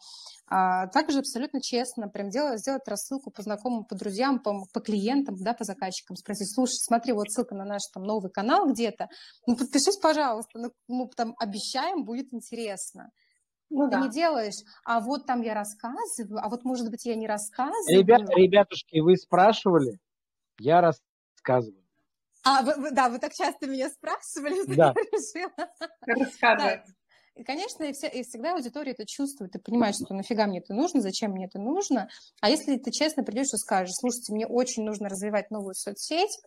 А 0.48 0.88
также 0.88 1.20
абсолютно 1.20 1.62
честно 1.62 2.08
прям 2.10 2.30
делать, 2.30 2.60
сделать 2.60 2.88
рассылку 2.88 3.32
по 3.32 3.42
знакомым, 3.42 3.86
по 3.86 3.96
друзьям, 3.96 4.40
по, 4.40 4.66
по 4.74 4.80
клиентам, 4.80 5.36
да, 5.40 5.54
по 5.54 5.64
заказчикам, 5.64 6.16
спросить, 6.16 6.54
слушай, 6.54 6.76
смотри, 6.76 7.14
вот 7.14 7.32
ссылка 7.32 7.56
на 7.56 7.66
наш 7.66 7.82
там 7.94 8.04
новый 8.04 8.32
канал 8.32 8.70
где-то, 8.72 9.08
ну, 9.48 9.56
подпишись, 9.56 9.98
пожалуйста, 9.98 10.60
ну, 10.60 10.72
мы 10.88 11.10
там 11.16 11.36
обещаем, 11.40 12.06
будет 12.06 12.34
интересно. 12.34 13.12
Ну, 13.70 13.86
ты 13.86 13.92
да. 13.92 14.02
не 14.02 14.10
делаешь, 14.12 14.62
а 14.86 15.00
вот 15.00 15.26
там 15.26 15.42
я 15.42 15.56
рассказываю, 15.56 16.40
а 16.44 16.50
вот, 16.50 16.64
может 16.64 16.92
быть, 16.92 17.06
я 17.06 17.16
не 17.16 17.28
рассказываю. 17.28 18.00
Ребята, 18.00 18.34
ребятушки, 18.34 19.00
вы 19.00 19.18
спрашивали? 19.18 19.98
Я 20.60 20.82
рассказываю. 20.82 21.83
А, 22.44 22.62
вы, 22.62 22.76
вы, 22.76 22.92
да, 22.92 23.10
вы 23.10 23.20
так 23.20 23.34
часто 23.34 23.68
меня 23.68 23.90
спрашивали, 23.90 24.64
что 24.64 24.76
да. 24.76 24.94
я 24.96 26.14
решила. 26.14 26.84
И, 27.36 27.44
конечно, 27.44 27.84
и, 27.84 27.94
все, 27.94 28.08
и 28.08 28.22
всегда 28.24 28.54
аудитория 28.54 28.92
это 28.92 29.06
чувствует 29.08 29.56
и 29.56 29.60
понимает, 29.60 29.96
что 29.96 30.14
нафига 30.14 30.46
мне 30.46 30.60
это 30.60 30.74
нужно, 30.74 31.02
зачем 31.02 31.32
мне 31.32 31.46
это 31.46 31.58
нужно. 31.58 32.08
А 32.42 32.50
если 32.50 32.78
ты 32.78 32.92
честно 32.92 33.24
придешь 33.24 33.54
и 33.54 33.58
скажешь, 33.58 33.96
слушайте, 34.00 34.34
мне 34.34 34.46
очень 34.46 34.84
нужно 34.84 35.10
развивать 35.10 35.50
новую 35.50 35.74
соцсеть, 35.74 36.38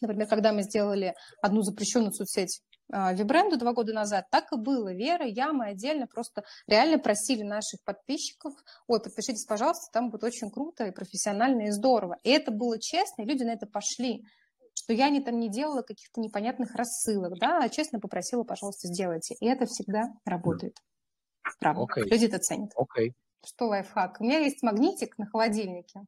например, 0.00 0.26
когда 0.26 0.52
мы 0.52 0.62
сделали 0.62 1.14
одну 1.42 1.60
запрещенную 1.60 2.12
соцсеть 2.12 2.62
а, 2.90 3.12
Вибренду 3.12 3.58
два 3.58 3.72
года 3.72 3.92
назад, 3.92 4.26
так 4.30 4.52
и 4.52 4.56
было. 4.56 4.94
Вера, 4.94 5.26
я, 5.26 5.52
мы 5.52 5.66
отдельно 5.66 6.06
просто 6.06 6.44
реально 6.66 6.98
просили 6.98 7.42
наших 7.42 7.82
подписчиков, 7.84 8.54
ой, 8.86 9.02
подпишитесь, 9.02 9.44
пожалуйста, 9.44 9.90
там 9.92 10.10
будет 10.10 10.24
очень 10.24 10.50
круто 10.50 10.86
и 10.86 10.90
профессионально, 10.90 11.62
и 11.62 11.70
здорово. 11.70 12.18
И 12.22 12.30
это 12.30 12.50
было 12.50 12.80
честно, 12.80 13.22
и 13.22 13.26
люди 13.26 13.42
на 13.42 13.52
это 13.52 13.66
пошли 13.66 14.24
что 14.84 14.92
я 14.92 15.08
не, 15.08 15.22
там 15.22 15.40
не 15.40 15.48
делала 15.48 15.80
каких-то 15.80 16.20
непонятных 16.20 16.74
рассылок, 16.74 17.38
да, 17.40 17.62
а 17.62 17.68
честно 17.70 18.00
попросила, 18.00 18.44
пожалуйста, 18.44 18.88
сделайте. 18.88 19.34
И 19.40 19.46
это 19.46 19.64
всегда 19.64 20.12
работает. 20.26 20.76
Правда. 21.58 21.82
Okay. 21.82 22.04
Люди 22.04 22.26
это 22.26 22.38
ценят. 22.38 22.70
Okay. 22.76 23.12
Что 23.46 23.68
лайфхак? 23.68 24.20
У 24.20 24.24
меня 24.24 24.40
есть 24.40 24.62
магнитик 24.62 25.16
на 25.16 25.24
холодильнике. 25.24 26.02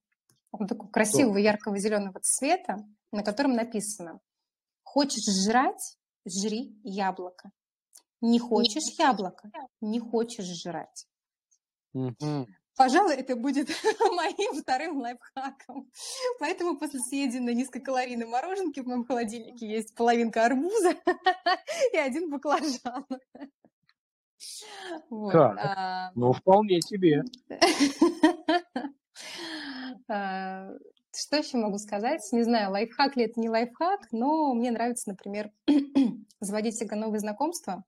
Он 0.51 0.67
такого 0.67 0.91
красивого 0.91 1.39
яркого 1.39 1.79
зеленого 1.79 2.21
цвета, 2.21 2.77
на 3.13 3.23
котором 3.23 3.55
написано 3.55 4.21
«Хочешь 4.83 5.25
жрать? 5.47 5.97
Жри 6.27 6.79
яблоко. 6.83 7.53
Не 8.21 8.39
хочешь 8.39 8.99
яблоко? 8.99 9.51
Не 9.81 10.01
хочешь 10.01 10.47
жрать». 10.63 11.07
Пожалуй, 12.77 13.15
это 13.15 13.37
будет 13.37 13.69
моим 14.01 14.61
вторым 14.61 15.01
лайфхаком. 15.01 15.91
Поэтому 16.39 16.79
после 16.79 17.01
съеденной 17.01 17.55
низкокалорийной 17.55 18.27
мороженки 18.27 18.81
в 18.81 18.87
моем 18.87 19.05
холодильнике 19.05 19.67
есть 19.67 19.95
половинка 19.95 20.45
арбуза 20.45 20.91
и 21.93 21.97
один 21.97 22.31
баклажан. 22.31 23.07
Вот. 25.09 25.33
Так, 25.33 25.59
а... 25.59 26.11
ну 26.15 26.33
вполне 26.33 26.81
себе. 26.81 27.23
А, 30.09 30.69
что 31.17 31.39
еще 31.39 31.57
могу 31.57 31.79
сказать? 31.79 32.21
Не 32.33 32.43
знаю, 32.43 32.71
лайфхак 32.71 33.17
ли 33.17 33.25
это 33.25 33.41
не 33.41 33.49
лайфхак, 33.49 34.13
но 34.13 34.53
мне 34.55 34.71
нравится, 34.71 35.09
например, 35.09 35.51
заводить 36.41 36.75
всегда 36.75 36.97
новые 36.97 37.21
знакомства 37.21 37.83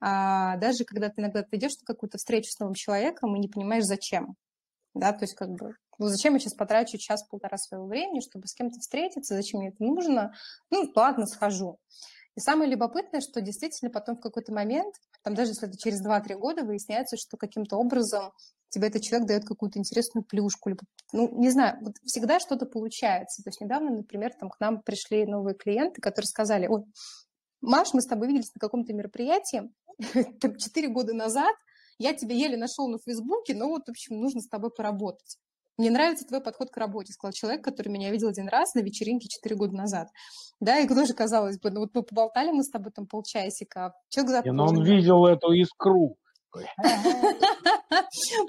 а 0.00 0.56
даже 0.56 0.84
когда 0.84 1.08
ты 1.08 1.20
иногда 1.20 1.44
идешь 1.50 1.78
на 1.80 1.86
какую-то 1.86 2.18
встречу 2.18 2.50
с 2.50 2.58
новым 2.58 2.74
человеком 2.74 3.34
и 3.34 3.40
не 3.40 3.48
понимаешь, 3.48 3.84
зачем. 3.84 4.36
Да, 4.94 5.12
то 5.12 5.24
есть 5.24 5.34
как 5.34 5.50
бы, 5.50 5.74
ну 5.98 6.06
зачем 6.08 6.34
я 6.34 6.40
сейчас 6.40 6.54
потрачу 6.54 6.98
час-полтора 6.98 7.56
своего 7.56 7.86
времени, 7.86 8.20
чтобы 8.20 8.46
с 8.46 8.54
кем-то 8.54 8.78
встретиться, 8.80 9.34
зачем 9.34 9.60
мне 9.60 9.68
это 9.70 9.82
нужно? 9.82 10.32
Ну, 10.70 10.90
ладно, 10.94 11.26
схожу. 11.26 11.78
И 12.36 12.40
самое 12.40 12.70
любопытное, 12.70 13.20
что 13.20 13.40
действительно 13.40 13.90
потом 13.90 14.16
в 14.16 14.20
какой-то 14.20 14.52
момент, 14.52 14.94
там 15.22 15.34
даже 15.34 15.50
если 15.50 15.68
это 15.68 15.76
через 15.76 16.04
2-3 16.06 16.34
года 16.36 16.62
выясняется, 16.62 17.16
что 17.16 17.36
каким-то 17.36 17.76
образом 17.76 18.32
тебе 18.68 18.88
этот 18.88 19.02
человек 19.02 19.26
дает 19.26 19.44
какую-то 19.44 19.78
интересную 19.78 20.24
плюшку, 20.24 20.68
либо, 20.68 20.82
ну, 21.12 21.28
не 21.36 21.50
знаю, 21.50 21.78
вот 21.80 21.94
всегда 22.04 22.38
что-то 22.38 22.66
получается. 22.66 23.42
То 23.42 23.48
есть 23.48 23.60
недавно, 23.60 23.90
например, 23.90 24.32
там 24.38 24.50
к 24.50 24.60
нам 24.60 24.82
пришли 24.82 25.26
новые 25.26 25.56
клиенты, 25.56 26.00
которые 26.00 26.26
сказали, 26.26 26.68
ой, 26.68 26.84
Маш, 27.60 27.92
мы 27.92 28.00
с 28.00 28.06
тобой 28.06 28.28
виделись 28.28 28.54
на 28.54 28.60
каком-то 28.60 28.92
мероприятии 28.92 29.70
четыре 30.58 30.88
года 30.88 31.14
назад, 31.14 31.54
я 31.98 32.14
тебя 32.14 32.34
еле 32.34 32.56
нашел 32.56 32.88
на 32.88 32.98
Фейсбуке, 32.98 33.54
но 33.54 33.68
вот, 33.68 33.86
в 33.86 33.90
общем, 33.90 34.20
нужно 34.20 34.40
с 34.40 34.48
тобой 34.48 34.70
поработать. 34.70 35.38
Мне 35.76 35.90
нравится 35.90 36.26
твой 36.26 36.40
подход 36.40 36.70
к 36.70 36.76
работе, 36.76 37.12
сказал 37.12 37.32
человек, 37.32 37.62
который 37.62 37.88
меня 37.88 38.10
видел 38.10 38.28
один 38.28 38.48
раз 38.48 38.74
на 38.74 38.80
вечеринке 38.80 39.28
четыре 39.28 39.54
года 39.54 39.76
назад. 39.76 40.08
Да, 40.60 40.78
и 40.80 40.88
тоже 40.88 41.14
казалось 41.14 41.58
бы, 41.58 41.70
ну 41.70 41.80
вот 41.80 41.90
мы 41.94 42.02
поболтали 42.02 42.50
мы 42.50 42.64
с 42.64 42.70
тобой 42.70 42.90
там 42.90 43.06
полчасика, 43.06 43.86
а 43.86 43.92
человек 44.08 44.32
запомнил. 44.32 44.54
Но 44.54 44.66
он 44.66 44.84
видел 44.84 45.26
эту 45.26 45.52
искру. 45.52 46.16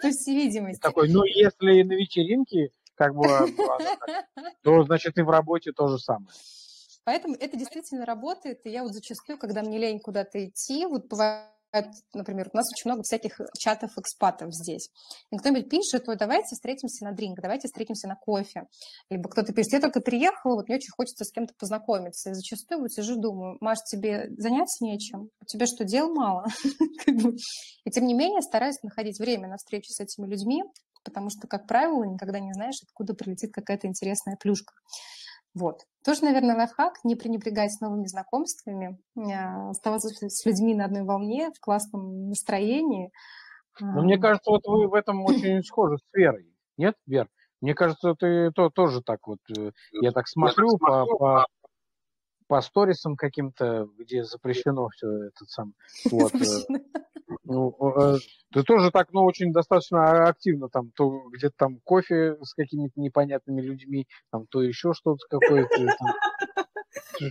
По 0.02 0.10
всей 0.10 0.36
видимости. 0.36 0.82
Такой, 0.82 1.10
ну 1.10 1.24
если 1.24 1.84
на 1.84 1.94
вечеринке, 1.94 2.70
как 2.96 3.14
бы, 3.14 3.26
то 4.64 4.84
значит 4.84 5.18
и 5.18 5.22
в 5.22 5.30
работе 5.30 5.72
то 5.72 5.88
же 5.88 6.00
самое. 6.00 6.30
Поэтому 7.10 7.34
это 7.34 7.58
действительно 7.58 8.06
работает. 8.06 8.64
И 8.68 8.70
я 8.70 8.84
вот 8.84 8.94
зачастую, 8.94 9.40
когда 9.40 9.64
мне 9.64 9.80
лень 9.80 10.00
куда-то 10.00 10.46
идти, 10.46 10.86
вот 10.86 11.08
бывает 11.08 11.48
например, 12.14 12.50
у 12.54 12.58
нас 12.58 12.68
очень 12.72 12.90
много 12.90 13.02
всяких 13.04 13.40
чатов 13.58 13.98
экспатов 13.98 14.54
здесь. 14.54 14.90
И 15.32 15.38
кто-нибудь 15.38 15.70
пишет, 15.70 16.08
ой, 16.08 16.18
давайте 16.18 16.56
встретимся 16.56 17.06
на 17.06 17.12
дринг, 17.12 17.40
давайте 17.42 17.68
встретимся 17.68 18.08
на 18.08 18.16
кофе. 18.16 18.68
Либо 19.10 19.28
кто-то 19.28 19.54
пишет, 19.54 19.74
я 19.74 19.80
только 19.80 20.02
приехала, 20.02 20.56
вот 20.56 20.68
мне 20.68 20.78
очень 20.78 20.92
хочется 20.96 21.26
с 21.26 21.32
кем-то 21.32 21.54
познакомиться. 21.60 22.30
И 22.30 22.34
зачастую 22.34 22.82
вот 22.82 22.92
сижу, 22.92 23.16
думаю, 23.18 23.58
Маш, 23.60 23.80
тебе 23.90 24.30
заняться 24.38 24.84
нечем? 24.84 25.30
У 25.42 25.46
тебя 25.46 25.66
что, 25.66 25.86
дел 25.86 26.14
мало? 26.14 26.46
И 27.86 27.92
тем 27.92 28.06
не 28.06 28.14
менее 28.14 28.42
стараюсь 28.42 28.82
находить 28.84 29.20
время 29.20 29.48
на 29.48 29.58
встречу 29.58 29.92
с 29.92 30.00
этими 30.00 30.28
людьми, 30.28 30.64
потому 31.04 31.30
что, 31.30 31.48
как 31.48 31.68
правило, 31.68 32.04
никогда 32.04 32.40
не 32.40 32.54
знаешь, 32.54 32.82
откуда 32.84 33.14
прилетит 33.14 33.52
какая-то 33.52 33.88
интересная 33.88 34.38
плюшка. 34.38 34.74
Вот. 35.54 35.82
Тоже, 36.06 36.24
наверное, 36.24 36.56
лайфхак– 36.56 37.00
не 37.04 37.16
пренебрегать 37.16 37.72
новыми 37.82 38.06
знакомствами, 38.06 39.00
а, 39.18 39.72
оставаться 39.72 40.10
с 40.10 40.46
людьми 40.46 40.76
на 40.76 40.86
одной 40.86 41.04
волне, 41.04 41.52
в 41.56 41.60
классном 41.60 42.30
настроении. 42.30 43.12
Но 43.80 44.04
мне 44.04 44.18
кажется, 44.18 44.52
вот 44.52 44.66
вы 44.66 44.88
в 44.88 44.94
этом 44.94 45.24
очень 45.24 45.64
схожи 45.64 45.98
с 45.98 46.14
Верой. 46.14 46.54
Нет, 46.78 46.96
Вер? 47.06 47.28
Мне 47.62 47.74
кажется, 47.74 48.14
ты 48.18 48.52
то, 48.52 48.70
тоже 48.70 49.02
так 49.02 49.28
вот, 49.28 49.40
э, 49.58 49.72
я 50.02 50.12
так 50.12 50.28
смотрю 50.28 50.78
по, 50.78 51.06
по, 51.06 51.46
по 52.48 52.62
сторисам 52.62 53.16
каким-то, 53.16 53.88
где 53.98 54.24
запрещено 54.24 54.88
все 54.90 55.08
это 55.26 55.46
сам. 55.46 55.74
Вот. 56.10 56.34
Э, 56.36 56.40
ну, 57.50 57.76
э, 58.00 58.18
ты 58.54 58.64
тоже 58.64 58.92
так, 58.92 59.12
ну, 59.12 59.24
очень 59.24 59.52
достаточно 59.52 60.28
активно 60.28 60.70
там, 60.70 60.92
то 60.92 61.24
где-то 61.32 61.56
там 61.58 61.80
кофе 61.84 62.38
с 62.44 62.54
какими-то 62.54 63.00
непонятными 63.02 63.62
людьми, 63.62 64.08
там 64.32 64.46
то 64.48 64.62
еще 64.62 64.94
что-то 64.94 65.26
какое-то. 65.30 65.76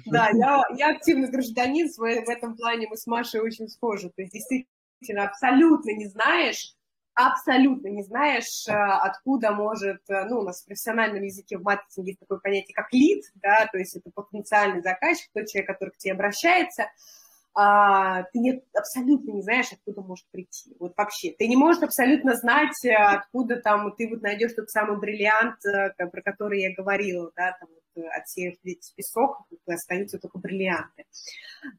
Да, 0.04 0.28
я, 0.76 0.90
активный 0.90 1.30
гражданин, 1.30 1.88
в, 1.88 1.96
в 1.96 2.28
этом 2.28 2.56
плане 2.56 2.88
мы 2.90 2.96
с 2.98 3.06
Машей 3.06 3.40
очень 3.40 3.68
схожи. 3.68 4.10
То 4.10 4.20
есть 4.20 4.34
действительно 4.34 5.25
абсолютно 5.25 5.92
не 5.92 6.06
знаешь, 6.08 6.75
абсолютно 7.14 7.88
не 7.88 8.02
знаешь, 8.02 8.68
э, 8.68 8.72
откуда 8.72 9.52
может, 9.52 10.02
э, 10.08 10.25
ну, 10.26 10.40
у 10.40 10.42
нас 10.42 10.62
в 10.62 10.66
профессиональном 10.66 11.22
языке 11.22 11.56
в 11.56 11.62
маркетинге 11.62 12.10
есть 12.10 12.20
такое 12.20 12.38
понятие, 12.38 12.75
как 12.75 12.92
лид, 12.92 13.25
да, 13.37 13.66
то 13.72 13.78
есть 13.78 13.96
это 13.96 14.10
потенциальный 14.14 14.82
заказчик, 14.82 15.30
тот 15.32 15.46
человек, 15.46 15.68
который 15.68 15.90
к 15.90 15.96
тебе 15.96 16.12
обращается, 16.12 16.84
а, 17.60 18.22
ты 18.32 18.38
не, 18.38 18.62
абсолютно 18.72 19.32
не 19.32 19.42
знаешь, 19.42 19.72
откуда 19.72 20.00
может 20.02 20.24
прийти. 20.30 20.76
Вот 20.78 20.96
вообще. 20.96 21.34
Ты 21.36 21.48
не 21.48 21.56
можешь 21.56 21.82
абсолютно 21.82 22.36
знать, 22.36 22.84
э, 22.84 22.94
откуда 22.94 23.56
там 23.56 23.92
ты 23.96 24.08
вот 24.08 24.22
найдешь 24.22 24.52
тот 24.52 24.70
самый 24.70 24.96
бриллиант, 24.96 25.56
про 25.96 26.22
который 26.22 26.60
я 26.60 26.72
говорила, 26.72 27.32
да, 27.34 27.56
там, 27.58 27.68
отсеяв 28.16 28.54
весь 28.62 28.92
песок, 28.94 29.42
остаются 29.66 30.20
только 30.20 30.38
бриллианты. 30.38 31.04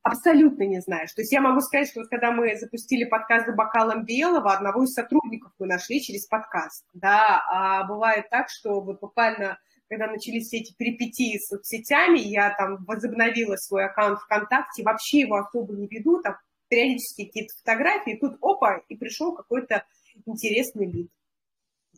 Абсолютно 0.04 0.64
не 0.64 0.82
знаешь. 0.82 1.14
То 1.14 1.22
есть 1.22 1.32
я 1.32 1.40
могу 1.40 1.62
сказать, 1.62 1.88
что 1.88 2.02
вот 2.02 2.10
когда 2.10 2.32
мы 2.32 2.58
запустили 2.58 3.06
подкаст 3.06 3.46
«За 3.46 3.54
бокалом 3.54 4.04
белого», 4.04 4.52
одного 4.52 4.84
из 4.84 4.92
сотрудников 4.94 5.54
мы 5.60 5.68
нашли 5.68 6.02
через 6.02 6.28
подкаст, 6.28 6.86
да, 6.94 7.42
а 7.50 7.86
бывает 7.86 8.30
так, 8.30 8.50
что 8.50 8.82
вот 8.82 9.00
буквально 9.00 9.58
когда 9.90 10.08
начались 10.08 10.48
все 10.48 10.58
эти 10.60 10.74
перипетии 10.74 11.38
с 11.38 11.48
соцсетями, 11.48 12.20
я 12.20 12.56
там 12.56 12.86
возобновила 12.86 13.56
свой 13.56 13.86
аккаунт 13.86 14.20
ВКонтакте, 14.20 14.84
вообще 14.84 15.22
его 15.22 15.38
особо 15.38 15.74
не 15.74 15.88
веду, 15.88 16.22
там 16.22 16.38
периодически 16.68 17.26
какие-то 17.26 17.56
фотографии, 17.58 18.14
и 18.14 18.20
тут 18.20 18.38
опа, 18.42 18.82
и 18.88 18.96
пришел 18.96 19.36
какой-то 19.36 19.84
интересный 20.26 20.86
вид. 20.86 21.12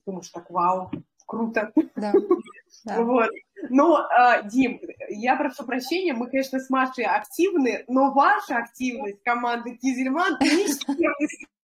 Думаешь, 0.06 0.30
так, 0.30 0.50
вау, 0.50 0.90
круто. 1.28 1.72
Да. 1.96 2.14
да. 2.86 3.04
Вот. 3.04 3.30
Но, 3.70 4.08
э, 4.08 4.50
Дим, 4.50 4.80
я 5.10 5.36
прошу 5.36 5.66
прощения, 5.66 6.14
мы, 6.14 6.30
конечно, 6.30 6.60
с 6.60 6.70
Машей 6.70 7.06
активны, 7.06 7.84
но 7.88 8.14
ваша 8.14 8.58
активность 8.58 9.22
команды 9.24 9.76
Кизельман 9.76 10.40
чем 10.40 11.14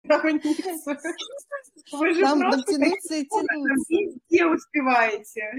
Вы 1.93 2.15
же 2.15 2.23
Вам 2.23 2.41
просто 2.41 2.73
тянуться 2.75 3.15
и 3.15 3.25
тянуться. 3.25 3.95
Везде 3.95 4.47
успеваете. 4.47 5.53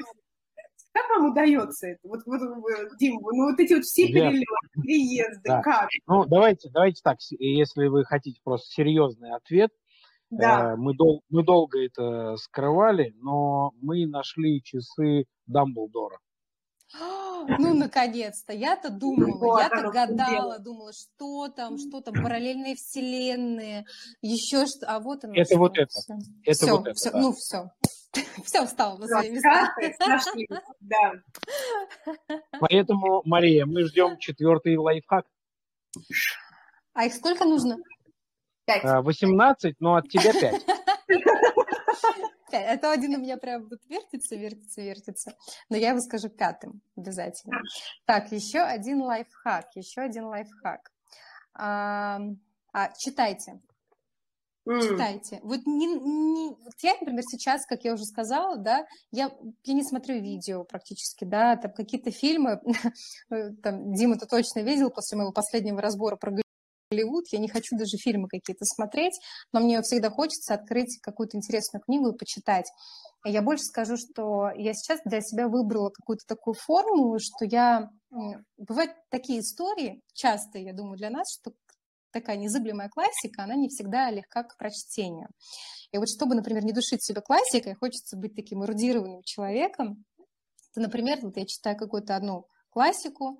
Как 0.93 1.09
вам 1.09 1.31
удается 1.31 1.87
это? 1.87 1.99
Вот, 2.03 2.21
вот 2.25 2.39
Дим, 2.99 3.19
ну 3.19 3.49
вот 3.49 3.59
эти 3.59 3.73
вот 3.73 3.83
все 3.83 4.07
перелеты, 4.07 4.45
переезды, 4.81 5.41
да. 5.43 5.61
как? 5.61 5.89
Ну, 6.05 6.25
давайте, 6.25 6.69
давайте 6.71 7.01
так, 7.03 7.17
если 7.39 7.87
вы 7.87 8.05
хотите 8.05 8.39
просто 8.43 8.67
серьезный 8.71 9.31
ответ, 9.31 9.71
да. 10.29 10.73
Э, 10.73 10.75
мы, 10.75 10.95
дол- 10.95 11.23
мы 11.29 11.43
долго 11.43 11.83
это 11.83 12.35
скрывали, 12.37 13.13
но 13.17 13.71
мы 13.81 14.07
нашли 14.07 14.61
часы 14.63 15.25
Дамблдора. 15.45 16.19
Ну, 17.59 17.73
наконец-то. 17.73 18.53
Я-то 18.53 18.89
думала, 18.89 19.59
я-то 19.59 19.91
гадала, 19.91 20.59
думала, 20.59 20.91
что 20.93 21.49
там, 21.49 21.77
что 21.77 21.99
там, 21.99 22.13
параллельные 22.13 22.75
вселенные, 22.75 23.85
еще 24.21 24.65
что. 24.65 24.87
А 24.87 25.01
вот 25.01 25.25
оно. 25.25 25.33
Это 25.33 25.43
все. 25.43 25.57
вот 25.57 25.77
это. 25.77 25.89
Все. 25.89 26.13
Это 26.45 26.65
все, 26.65 26.71
вот 26.71 26.87
это. 26.87 26.95
Все, 26.95 27.11
да. 27.11 27.19
Ну, 27.19 27.33
все. 27.33 27.71
Все 28.45 28.65
встало 28.65 28.97
на 28.97 29.07
свои 29.07 29.31
места. 29.31 29.73
Да. 30.79 31.13
Поэтому, 32.59 33.21
Мария, 33.25 33.65
мы 33.65 33.83
ждем 33.83 34.17
четвертый 34.17 34.77
лайфхак. 34.77 35.25
А 36.93 37.05
их 37.05 37.13
сколько 37.13 37.45
нужно? 37.45 37.77
Пять. 38.65 38.83
18, 38.83 39.71
а, 39.71 39.75
но 39.79 39.95
от 39.95 40.09
тебя 40.09 40.31
пять. 40.33 40.63
Это 42.51 42.91
один 42.91 43.15
у 43.15 43.19
меня 43.19 43.37
прям 43.37 43.63
вот 43.67 43.79
вертится, 43.89 44.35
вертится, 44.35 44.81
вертится. 44.81 45.35
Но 45.69 45.77
я 45.77 45.89
его 45.89 45.99
скажу 45.99 46.29
пятым 46.29 46.81
обязательно. 46.95 47.59
Так, 48.05 48.31
еще 48.31 48.59
один 48.59 49.01
лайфхак, 49.01 49.75
еще 49.75 50.01
один 50.01 50.25
лайфхак. 50.25 50.91
А, 51.55 52.19
а, 52.71 52.91
читайте. 52.95 53.59
Читайте. 54.65 55.39
Вот, 55.43 55.59
не, 55.65 55.87
не, 55.87 56.49
вот 56.49 56.73
я, 56.81 56.93
например, 56.93 57.23
сейчас, 57.23 57.65
как 57.65 57.83
я 57.83 57.93
уже 57.93 58.05
сказала, 58.05 58.57
да, 58.57 58.85
я, 59.11 59.29
я 59.63 59.73
не 59.73 59.83
смотрю 59.83 60.21
видео 60.21 60.63
практически, 60.63 61.25
да, 61.25 61.57
там 61.57 61.73
какие-то 61.73 62.11
фильмы, 62.11 62.61
э, 63.29 63.49
там, 63.61 63.93
Дима, 63.93 64.17
ты 64.17 64.25
точно 64.25 64.61
видел 64.61 64.89
после 64.89 65.17
моего 65.17 65.33
последнего 65.33 65.81
разбора 65.81 66.15
про 66.15 66.31
Голливуд, 66.93 67.25
я 67.31 67.39
не 67.39 67.49
хочу 67.49 67.77
даже 67.77 67.97
фильмы 67.97 68.27
какие-то 68.29 68.65
смотреть, 68.65 69.19
но 69.51 69.59
мне 69.59 69.81
всегда 69.81 70.09
хочется 70.09 70.53
открыть 70.53 70.99
какую-то 71.01 71.37
интересную 71.37 71.81
книгу 71.81 72.11
и 72.11 72.17
почитать. 72.17 72.71
Я 73.25 73.41
больше 73.41 73.63
скажу, 73.63 73.95
что 73.97 74.49
я 74.55 74.73
сейчас 74.73 74.99
для 75.05 75.21
себя 75.21 75.47
выбрала 75.47 75.89
какую-то 75.89 76.25
такую 76.27 76.53
формулу, 76.53 77.19
что 77.19 77.45
я... 77.45 77.89
Бывают 78.57 78.91
такие 79.09 79.39
истории, 79.39 80.01
часто, 80.13 80.59
я 80.59 80.73
думаю, 80.73 80.97
для 80.97 81.09
нас, 81.09 81.33
что 81.33 81.51
такая 82.13 82.37
незыблемая 82.37 82.89
классика, 82.89 83.43
она 83.43 83.55
не 83.55 83.67
всегда 83.67 84.09
легка 84.09 84.43
к 84.43 84.57
прочтению. 84.57 85.27
И 85.91 85.97
вот 85.97 86.07
чтобы, 86.07 86.35
например, 86.35 86.63
не 86.63 86.71
душить 86.71 87.03
себя 87.03 87.21
классикой, 87.21 87.75
хочется 87.75 88.15
быть 88.15 88.35
таким 88.35 88.63
эрудированным 88.63 89.21
человеком, 89.23 90.05
то, 90.73 90.81
например, 90.81 91.19
вот 91.21 91.35
я 91.37 91.45
читаю 91.45 91.77
какую-то 91.77 92.15
одну 92.15 92.47
классику, 92.69 93.39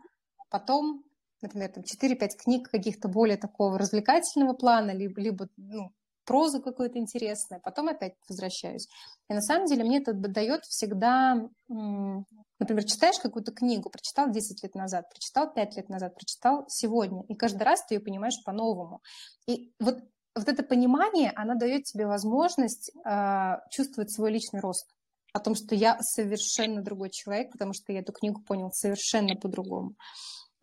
потом 0.49 1.03
например, 1.43 1.69
там 1.69 1.83
4-5 1.83 2.29
книг 2.37 2.69
каких-то 2.69 3.07
более 3.07 3.37
такого 3.37 3.77
развлекательного 3.77 4.53
плана, 4.53 4.91
либо, 4.91 5.21
либо 5.21 5.49
ну, 5.57 5.91
прозу 6.25 6.61
какую-то 6.61 6.99
интересную, 6.99 7.61
потом 7.61 7.89
опять 7.89 8.13
возвращаюсь. 8.27 8.87
И 9.29 9.33
на 9.33 9.41
самом 9.41 9.67
деле 9.67 9.83
мне 9.83 9.99
это 9.99 10.13
дает 10.13 10.63
всегда, 10.65 11.49
например, 11.67 12.83
читаешь 12.85 13.19
какую-то 13.21 13.51
книгу, 13.51 13.89
прочитал 13.89 14.29
10 14.29 14.63
лет 14.63 14.75
назад, 14.75 15.09
прочитал 15.09 15.53
5 15.53 15.77
лет 15.77 15.89
назад, 15.89 16.15
прочитал 16.15 16.65
сегодня, 16.67 17.23
и 17.27 17.35
каждый 17.35 17.63
раз 17.63 17.85
ты 17.85 17.95
ее 17.95 17.99
понимаешь 17.99 18.43
по-новому. 18.45 19.01
И 19.47 19.71
вот, 19.79 19.99
вот 20.35 20.47
это 20.47 20.63
понимание, 20.63 21.31
оно 21.35 21.55
дает 21.55 21.83
тебе 21.83 22.07
возможность 22.07 22.91
э, 23.05 23.55
чувствовать 23.69 24.11
свой 24.11 24.31
личный 24.31 24.59
рост 24.59 24.87
о 25.33 25.39
том, 25.39 25.55
что 25.55 25.75
я 25.75 25.97
совершенно 26.01 26.81
другой 26.81 27.09
человек, 27.09 27.51
потому 27.51 27.73
что 27.73 27.91
я 27.91 27.99
эту 27.99 28.13
книгу 28.13 28.41
понял 28.41 28.71
совершенно 28.71 29.35
по-другому. 29.35 29.95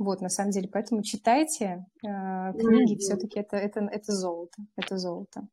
Вот, 0.01 0.23
на 0.23 0.31
самом 0.31 0.51
деле, 0.51 0.67
поэтому 0.67 1.03
читайте 1.03 1.85
э, 2.03 2.53
книги, 2.55 2.95
mm-hmm. 2.95 2.99
все-таки 3.01 3.39
это, 3.39 3.59
это, 3.59 3.81
это 3.81 4.13
золото, 4.13 4.63
это 4.75 4.97
золото. 4.97 5.47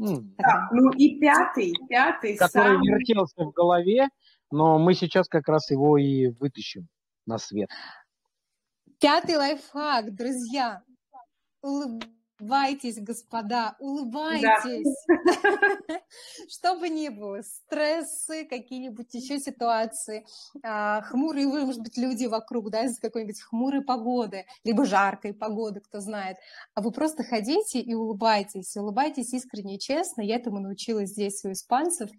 Mm. 0.00 0.36
Да, 0.38 0.68
ну 0.70 0.92
и 0.92 1.18
пятый, 1.18 1.72
пятый 1.88 2.36
Который 2.36 2.76
самый... 2.76 2.88
вертелся 2.88 3.44
в 3.44 3.50
голове, 3.50 4.10
но 4.52 4.78
мы 4.78 4.94
сейчас 4.94 5.26
как 5.28 5.48
раз 5.48 5.72
его 5.72 5.98
и 5.98 6.28
вытащим 6.28 6.86
на 7.26 7.38
свет. 7.38 7.68
Пятый 9.00 9.36
лайфхак, 9.38 10.14
друзья. 10.14 10.84
Улыбайтесь, 11.60 12.14
господа, 12.40 13.76
улыбайтесь. 13.78 15.04
Да. 15.06 15.14
Что 16.48 16.76
бы 16.76 16.88
ни 16.88 17.08
было, 17.08 17.42
стрессы, 17.42 18.44
какие-нибудь 18.44 19.12
еще 19.14 19.38
ситуации, 19.38 20.26
а, 20.62 21.02
хмурые, 21.02 21.46
может 21.46 21.82
быть, 21.82 21.96
люди 21.96 22.26
вокруг, 22.26 22.70
да, 22.70 22.84
из 22.84 22.98
какой-нибудь 22.98 23.40
хмурой 23.40 23.82
погоды, 23.82 24.46
либо 24.64 24.84
жаркой 24.84 25.34
погоды, 25.34 25.80
кто 25.80 26.00
знает. 26.00 26.36
А 26.74 26.82
вы 26.82 26.90
просто 26.90 27.22
ходите 27.22 27.80
и 27.80 27.94
улыбайтесь, 27.94 28.76
улыбайтесь 28.76 29.32
искренне 29.32 29.76
и 29.76 29.80
честно. 29.80 30.22
Я 30.22 30.36
этому 30.36 30.60
научилась 30.60 31.10
здесь 31.10 31.44
у 31.44 31.52
испанцев. 31.52 32.10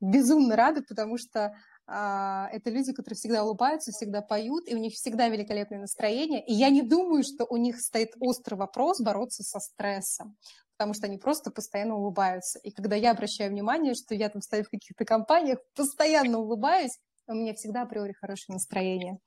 Безумно 0.00 0.56
рада, 0.56 0.82
потому 0.82 1.18
что 1.18 1.54
это 1.92 2.70
люди, 2.70 2.92
которые 2.92 3.16
всегда 3.16 3.42
улыбаются, 3.44 3.90
всегда 3.90 4.22
поют, 4.22 4.68
и 4.68 4.74
у 4.76 4.78
них 4.78 4.94
всегда 4.94 5.28
великолепное 5.28 5.80
настроение. 5.80 6.44
И 6.46 6.52
я 6.52 6.70
не 6.70 6.82
думаю, 6.82 7.24
что 7.24 7.44
у 7.44 7.56
них 7.56 7.80
стоит 7.80 8.12
острый 8.20 8.54
вопрос 8.54 9.00
бороться 9.00 9.42
со 9.42 9.58
стрессом, 9.58 10.36
потому 10.76 10.94
что 10.94 11.06
они 11.06 11.18
просто 11.18 11.50
постоянно 11.50 11.96
улыбаются. 11.96 12.60
И 12.60 12.70
когда 12.70 12.94
я 12.94 13.10
обращаю 13.10 13.50
внимание, 13.50 13.94
что 13.94 14.14
я 14.14 14.28
там 14.28 14.40
стою 14.40 14.62
в 14.62 14.70
каких-то 14.70 15.04
компаниях, 15.04 15.58
постоянно 15.74 16.38
улыбаюсь, 16.38 16.96
у 17.26 17.34
меня 17.34 17.54
всегда 17.54 17.82
априори 17.82 18.12
хорошее 18.12 18.54
настроение. 18.54 19.18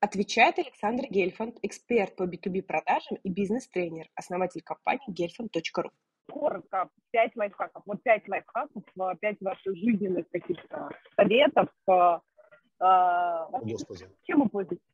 Отвечает 0.00 0.58
Александр 0.58 1.04
Гельфанд, 1.10 1.58
эксперт 1.60 2.16
по 2.16 2.22
B2B 2.22 2.62
продажам 2.62 3.18
и 3.22 3.28
бизнес-тренер, 3.28 4.08
основатель 4.14 4.62
компании 4.62 5.12
gelfand.ru 5.12 5.90
коротко, 6.30 6.88
пять 7.10 7.36
лайфхаков. 7.36 7.82
Вот 7.86 8.02
пять 8.02 8.28
лайфхаков, 8.28 8.82
э, 8.98 9.16
пять 9.20 9.36
ваших 9.40 9.76
жизненных 9.76 10.28
каких-то 10.30 10.88
советов. 11.16 11.68
Э, 11.88 12.18
э, 12.80 13.46
Господи. 13.62 14.08
Чем 14.24 14.42
вы 14.42 14.48
пользуетесь? 14.48 14.84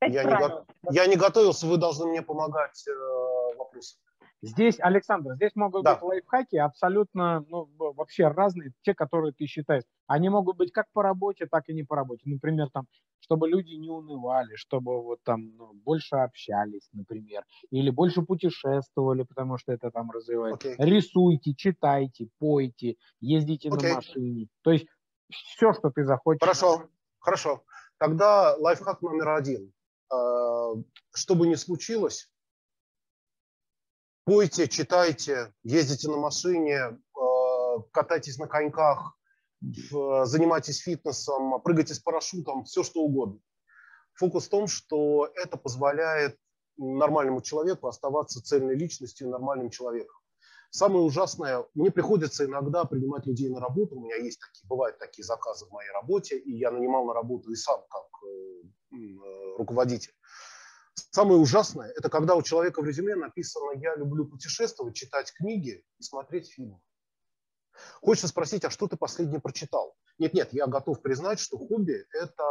Я 0.00 0.24
не, 0.24 0.36
го... 0.36 0.66
я 0.90 1.06
не 1.06 1.16
готовился, 1.16 1.66
вы 1.66 1.76
должны 1.78 2.06
мне 2.06 2.22
помогать 2.22 2.86
э, 2.86 3.56
вопросом. 3.56 4.00
Здесь, 4.46 4.76
Александр, 4.80 5.34
здесь 5.34 5.52
могут 5.54 5.84
да. 5.84 5.94
быть 5.94 6.02
лайфхаки 6.02 6.56
абсолютно, 6.56 7.44
ну, 7.48 7.68
вообще 7.78 8.28
разные, 8.28 8.72
те, 8.82 8.94
которые 8.94 9.32
ты 9.32 9.46
считаешь. 9.46 9.84
Они 10.06 10.28
могут 10.28 10.56
быть 10.56 10.72
как 10.72 10.86
по 10.92 11.02
работе, 11.02 11.46
так 11.46 11.68
и 11.68 11.74
не 11.74 11.82
по 11.82 11.96
работе. 11.96 12.22
Например, 12.26 12.68
там, 12.70 12.86
чтобы 13.20 13.48
люди 13.48 13.74
не 13.74 13.90
унывали, 13.90 14.54
чтобы 14.56 15.02
вот 15.02 15.20
там 15.24 15.56
ну, 15.56 15.72
больше 15.72 16.16
общались, 16.16 16.88
например, 16.92 17.44
или 17.70 17.90
больше 17.90 18.22
путешествовали, 18.22 19.22
потому 19.22 19.58
что 19.58 19.72
это 19.72 19.90
там 19.90 20.10
развивает. 20.10 20.62
Okay. 20.62 20.74
Рисуйте, 20.78 21.54
читайте, 21.54 22.28
пойте, 22.38 22.96
ездите 23.20 23.68
okay. 23.68 23.88
на 23.88 23.94
машине. 23.94 24.48
То 24.62 24.72
есть 24.72 24.86
все, 25.30 25.72
что 25.72 25.90
ты 25.90 26.04
захочешь. 26.04 26.40
Хорошо, 26.40 26.84
хорошо. 27.18 27.64
Тогда 27.98 28.56
лайфхак 28.56 29.00
номер 29.02 29.30
один. 29.30 29.72
А, 30.10 30.74
что 31.14 31.34
бы 31.34 31.46
ни 31.46 31.54
случилось, 31.54 32.30
пойте, 34.24 34.68
читайте, 34.68 35.52
ездите 35.62 36.08
на 36.08 36.16
машине, 36.16 36.76
э, 36.76 36.98
катайтесь 37.92 38.38
на 38.38 38.46
коньках, 38.46 39.16
занимайтесь 39.60 40.78
фитнесом, 40.78 41.60
прыгайте 41.62 41.94
с 41.94 41.98
парашютом, 41.98 42.64
все 42.64 42.82
что 42.82 43.00
угодно. 43.00 43.38
Фокус 44.14 44.46
в 44.46 44.50
том, 44.50 44.66
что 44.66 45.30
это 45.34 45.56
позволяет 45.56 46.36
нормальному 46.76 47.40
человеку 47.40 47.86
оставаться 47.86 48.42
цельной 48.42 48.76
личностью, 48.76 49.28
нормальным 49.28 49.70
человеком. 49.70 50.16
Самое 50.70 51.04
ужасное, 51.04 51.64
мне 51.74 51.92
приходится 51.92 52.44
иногда 52.44 52.84
принимать 52.84 53.26
людей 53.26 53.48
на 53.48 53.60
работу. 53.60 53.96
У 53.96 54.04
меня 54.04 54.16
есть 54.16 54.40
такие, 54.40 54.66
бывают 54.68 54.98
такие 54.98 55.24
заказы 55.24 55.66
в 55.66 55.70
моей 55.70 55.90
работе, 55.92 56.36
и 56.36 56.56
я 56.56 56.72
нанимал 56.72 57.04
на 57.06 57.14
работу 57.14 57.52
и 57.52 57.54
сам 57.54 57.80
как 57.88 58.08
э, 58.26 58.96
э, 58.96 59.56
руководитель. 59.56 60.12
Самое 60.94 61.38
ужасное– 61.38 61.90
это 61.96 62.08
когда 62.08 62.36
у 62.36 62.42
человека 62.42 62.80
в 62.80 62.84
резюме 62.84 63.16
написано 63.16 63.72
«я 63.80 63.96
люблю 63.96 64.26
путешествовать, 64.26 64.94
читать 64.94 65.32
книги 65.32 65.84
и 65.98 66.02
смотреть 66.02 66.52
фильмы». 66.52 66.80
Хочется 68.00 68.28
спросить, 68.28 68.64
а 68.64 68.70
что 68.70 68.86
ты 68.86 68.96
последнее 68.96 69.40
прочитал? 69.40 69.96
Нет-нет, 70.18 70.52
я 70.52 70.66
готов 70.66 71.02
признать, 71.02 71.40
что 71.40 71.58
хобби– 71.58 72.06
это, 72.12 72.44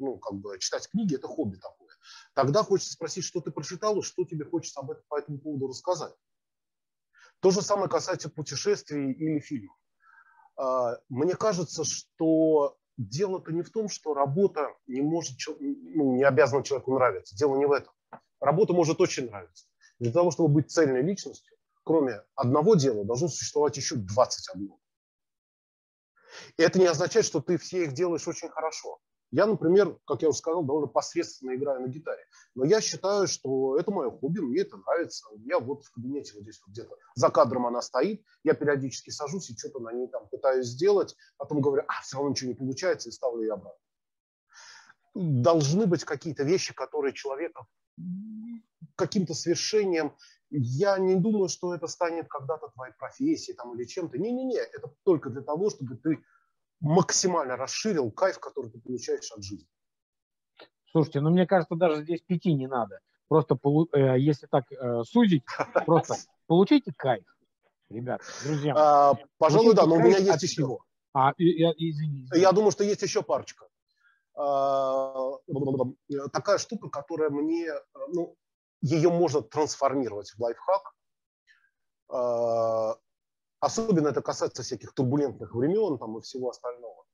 ну, 0.00 0.18
как 0.18 0.34
бы, 0.34 0.58
читать 0.60 0.88
книги– 0.88 1.14
это 1.16 1.26
хобби 1.26 1.56
такое. 1.56 1.90
Тогда 2.34 2.62
хочется 2.62 2.92
спросить, 2.92 3.24
что 3.24 3.40
ты 3.40 3.50
прочитал 3.50 3.98
и 3.98 4.02
что 4.02 4.24
тебе 4.24 4.44
хочется 4.44 4.80
об 4.80 4.92
этом, 4.92 5.02
по 5.08 5.18
этому 5.18 5.38
поводу 5.38 5.68
рассказать. 5.68 6.14
То 7.40 7.50
же 7.50 7.62
самое 7.62 7.88
касается 7.88 8.30
путешествий 8.30 9.12
или 9.12 9.40
фильмов. 9.40 9.76
А, 10.56 10.98
мне 11.08 11.34
кажется, 11.34 11.84
что 11.84 12.78
дело-то 12.96 13.52
не 13.52 13.62
в 13.62 13.70
том, 13.70 13.88
что 13.88 14.14
работа 14.14 14.74
не 14.86 15.02
может, 15.02 15.38
ну, 15.58 16.16
не 16.16 16.24
обязана 16.24 16.62
человеку 16.62 16.94
нравиться. 16.94 17.36
Дело 17.36 17.56
не 17.56 17.66
в 17.66 17.72
этом. 17.72 17.92
Работа 18.40 18.72
может 18.72 19.00
очень 19.00 19.26
нравиться. 19.26 19.66
Для 19.98 20.12
того, 20.12 20.30
чтобы 20.30 20.48
быть 20.54 20.70
цельной 20.70 21.02
личностью, 21.02 21.56
кроме 21.84 22.22
одного 22.34 22.74
дела, 22.74 23.04
должно 23.04 23.28
существовать 23.28 23.76
еще 23.76 23.96
21. 23.96 24.72
И 26.56 26.62
это 26.62 26.78
не 26.78 26.86
означает, 26.86 27.24
что 27.24 27.40
ты 27.40 27.56
все 27.56 27.84
их 27.84 27.92
делаешь 27.92 28.28
очень 28.28 28.48
хорошо. 28.48 29.00
Я, 29.36 29.44
например, 29.44 29.98
как 30.06 30.22
я 30.22 30.30
уже 30.30 30.38
сказал, 30.38 30.64
довольно 30.64 30.88
посредственно 30.88 31.54
играю 31.54 31.82
на 31.82 31.88
гитаре. 31.88 32.24
Но 32.54 32.64
я 32.64 32.80
считаю, 32.80 33.26
что 33.26 33.76
это 33.78 33.90
мое 33.90 34.10
хобби, 34.10 34.40
мне 34.40 34.62
это 34.62 34.78
нравится. 34.78 35.26
Я 35.44 35.58
вот 35.58 35.84
в 35.84 35.92
кабинете 35.92 36.32
вот 36.32 36.44
здесь 36.44 36.58
вот 36.64 36.72
где-то 36.72 36.96
за 37.16 37.28
кадром 37.28 37.66
она 37.66 37.82
стоит, 37.82 38.24
я 38.44 38.54
периодически 38.54 39.10
сажусь 39.10 39.50
и 39.50 39.58
что-то 39.58 39.80
на 39.80 39.92
ней 39.92 40.08
там 40.08 40.26
пытаюсь 40.30 40.68
сделать, 40.68 41.14
потом 41.36 41.60
говорю, 41.60 41.84
а, 41.86 42.00
все 42.00 42.16
равно 42.16 42.30
ничего 42.30 42.48
не 42.48 42.54
получается, 42.54 43.10
и 43.10 43.12
ставлю 43.12 43.42
ее 43.42 43.52
обратно. 43.52 43.78
Должны 45.12 45.84
быть 45.84 46.04
какие-то 46.04 46.42
вещи, 46.42 46.72
которые 46.72 47.12
человека 47.12 47.66
каким-то 48.94 49.34
свершением, 49.34 50.16
я 50.48 50.96
не 50.96 51.14
думаю, 51.14 51.50
что 51.50 51.74
это 51.74 51.88
станет 51.88 52.26
когда-то 52.28 52.68
твоей 52.68 52.94
профессией 52.94 53.54
там, 53.54 53.74
или 53.74 53.84
чем-то. 53.84 54.16
Не-не-не, 54.16 54.56
это 54.56 54.94
только 55.04 55.28
для 55.28 55.42
того, 55.42 55.68
чтобы 55.68 55.96
ты 55.96 56.24
максимально 56.80 57.56
расширил 57.56 58.10
кайф, 58.10 58.38
который 58.38 58.70
ты 58.70 58.80
получаешь 58.80 59.30
от 59.32 59.42
жизни. 59.42 59.68
Слушайте, 60.90 61.20
ну 61.20 61.30
мне 61.30 61.46
кажется, 61.46 61.74
даже 61.74 62.02
здесь 62.02 62.22
пяти 62.22 62.54
не 62.54 62.66
надо. 62.66 63.00
Просто 63.28 63.58
э, 63.92 64.18
если 64.18 64.46
так 64.46 64.64
э, 64.70 65.02
сузить, 65.04 65.44
просто 65.86 66.14
получите 66.46 66.92
кайф, 66.96 67.24
ребят, 67.90 68.20
друзья. 68.44 68.74
А, 68.76 69.14
пожалуй, 69.38 69.74
да, 69.74 69.84
но 69.86 69.96
у 69.96 70.00
меня 70.00 70.18
есть 70.18 70.42
еще. 70.42 70.78
А, 71.12 71.32
я, 71.38 71.72
извини, 71.72 72.24
извини. 72.24 72.40
Я 72.40 72.52
думаю, 72.52 72.70
что 72.70 72.84
есть 72.84 73.02
еще 73.02 73.22
парочка. 73.22 73.66
А, 74.36 75.32
такая 76.32 76.58
штука, 76.58 76.88
которая 76.90 77.30
мне, 77.30 77.72
ну, 78.08 78.36
ее 78.82 79.10
можно 79.10 79.40
трансформировать 79.40 80.30
в 80.30 80.40
лайфхак. 80.40 80.92
А, 82.08 82.96
Особенно 83.66 84.06
это 84.06 84.22
касается 84.22 84.62
всяких 84.62 84.92
турбулентных 84.92 85.52
времен 85.52 85.98
там, 85.98 86.16
и 86.16 86.20
всего 86.20 86.50
остального. 86.50 87.04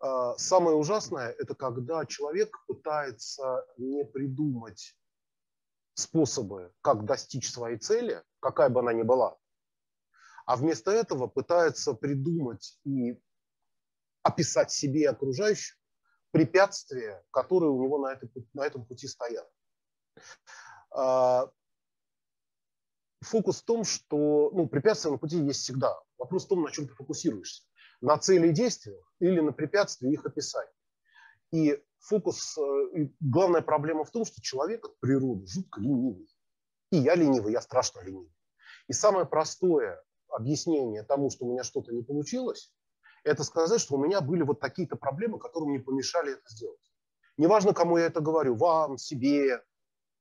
А, 0.00 0.36
самое 0.36 0.76
ужасное– 0.76 1.28
это 1.38 1.54
когда 1.54 2.04
человек 2.06 2.56
пытается 2.66 3.64
не 3.76 4.04
придумать 4.04 4.96
способы, 5.94 6.72
как 6.80 7.04
достичь 7.04 7.48
своей 7.48 7.78
цели, 7.78 8.20
какая 8.40 8.68
бы 8.68 8.80
она 8.80 8.92
ни 8.92 9.04
была, 9.04 9.38
а 10.44 10.56
вместо 10.56 10.90
этого 10.90 11.28
пытается 11.28 11.94
придумать 11.94 12.80
и 12.82 13.22
описать 14.24 14.72
себе 14.72 15.02
и 15.02 15.04
окружающим 15.04 15.76
препятствия, 16.32 17.24
которые 17.30 17.70
у 17.70 17.80
него 17.80 17.98
на, 17.98 18.20
на 18.54 18.66
этом 18.66 18.84
пути 18.84 19.06
стоят. 19.06 19.48
Фокус 23.26 23.60
в 23.60 23.64
том, 23.64 23.82
что 23.82 24.50
ну, 24.52 24.68
препятствия 24.68 25.10
на 25.10 25.18
пути 25.18 25.38
есть 25.38 25.60
всегда. 25.60 25.98
Вопрос 26.16 26.44
в 26.44 26.48
том, 26.48 26.62
на 26.62 26.70
чем 26.70 26.86
ты 26.86 26.94
фокусируешься. 26.94 27.64
На 28.00 28.18
цели 28.18 28.48
и 28.48 28.52
действиях 28.52 29.12
или 29.18 29.40
на 29.40 29.52
препятствия 29.52 30.12
их 30.12 30.24
описании. 30.24 30.70
И 31.50 31.82
фокус, 31.98 32.56
э, 32.56 32.60
и 32.94 33.16
главная 33.20 33.62
проблема 33.62 34.04
в 34.04 34.10
том, 34.12 34.24
что 34.24 34.40
человек 34.40 34.84
от 34.84 35.00
природы 35.00 35.44
жутко 35.46 35.80
ленивый. 35.80 36.28
И 36.92 36.98
я 36.98 37.16
ленивый, 37.16 37.52
я 37.52 37.60
страшно 37.60 38.00
ленивый. 38.00 38.32
И 38.86 38.92
самое 38.92 39.26
простое 39.26 40.00
объяснение 40.28 41.02
тому, 41.02 41.30
что 41.30 41.46
у 41.46 41.52
меня 41.52 41.64
что-то 41.64 41.92
не 41.92 42.04
получилось, 42.04 42.72
это 43.24 43.42
сказать, 43.42 43.80
что 43.80 43.96
у 43.96 44.04
меня 44.04 44.20
были 44.20 44.42
вот 44.42 44.60
такие-то 44.60 44.94
проблемы, 44.94 45.40
которые 45.40 45.70
мне 45.70 45.80
помешали 45.80 46.34
это 46.34 46.48
сделать. 46.48 46.92
Неважно, 47.38 47.74
кому 47.74 47.96
я 47.96 48.06
это 48.06 48.20
говорю, 48.20 48.54
вам, 48.54 48.98
себе. 48.98 49.64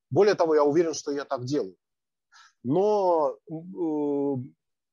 Более 0.09 0.33
того, 0.33 0.55
я 0.55 0.63
уверен, 0.63 0.95
что 0.95 1.11
я 1.11 1.23
так 1.23 1.45
делаю 1.45 1.77
но 2.65 3.37
э, 3.47 4.35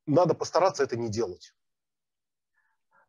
надо 0.07 0.35
постараться 0.35 0.85
это 0.85 0.97
не 0.97 1.09
делать. 1.09 1.55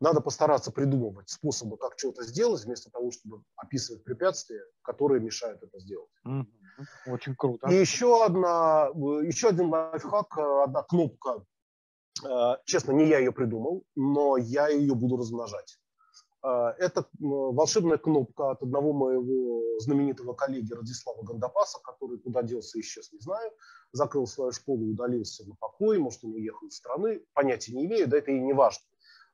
Надо 0.00 0.20
постараться 0.20 0.72
придумывать 0.72 1.28
способы, 1.28 1.76
как 1.76 1.98
что-то 1.98 2.24
сделать, 2.24 2.64
вместо 2.64 2.90
того, 2.90 3.10
чтобы 3.10 3.42
описывать 3.56 4.04
препятствия, 4.04 4.62
которые 4.82 5.20
мешают 5.20 5.62
это 5.62 5.78
сделать. 5.78 6.10
Очень 7.06 7.36
круто. 7.36 7.68
И 7.70 7.74
еще, 7.74 8.24
одна, 8.24 8.88
еще 9.22 9.48
один 9.48 9.68
лайфхак, 9.68 10.38
одна 10.38 10.82
кнопка. 10.82 11.44
Э, 12.24 12.56
честно, 12.64 12.92
не 12.92 13.06
я 13.06 13.18
ее 13.18 13.32
придумал, 13.32 13.84
но 13.94 14.36
я 14.38 14.68
ее 14.68 14.94
буду 14.94 15.16
размножать. 15.16 15.78
Э, 16.44 16.74
это 16.78 17.06
волшебная 17.18 17.98
кнопка 17.98 18.52
от 18.52 18.62
одного 18.62 18.92
моего 18.92 19.80
знаменитого 19.80 20.34
коллеги 20.34 20.72
Радислава 20.72 21.22
Гандапаса, 21.22 21.80
который 21.82 22.18
куда 22.18 22.42
делся, 22.42 22.78
исчез, 22.80 23.12
не 23.12 23.18
знаю 23.18 23.50
закрыл 23.94 24.26
свою 24.26 24.52
школу, 24.52 24.90
удалился 24.90 25.48
на 25.48 25.54
покой, 25.54 25.98
может, 25.98 26.24
он 26.24 26.34
уехал 26.34 26.66
из 26.66 26.76
страны, 26.76 27.24
понятия 27.32 27.72
не 27.72 27.86
имею, 27.86 28.08
да 28.08 28.18
это 28.18 28.32
и 28.32 28.40
не 28.40 28.52
важно. 28.52 28.84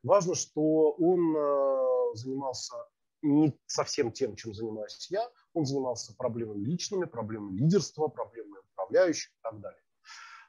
Важно, 0.03 0.35
что 0.35 0.93
он 0.93 1.35
э, 1.37 2.15
занимался 2.15 2.77
не 3.23 3.59
совсем 3.67 4.13
тем, 4.13 4.37
чем 4.37 4.55
занимаюсь 4.55 5.09
я, 5.11 5.29
он 5.55 5.65
занимался 5.65 6.15
проблемами 6.17 6.65
личными, 6.65 7.07
проблемами 7.07 7.57
лидерства, 7.57 8.09
проблемами 8.09 8.61
управляющих 8.73 9.31
и 9.31 9.39
так 9.43 9.61
далее. 9.61 9.83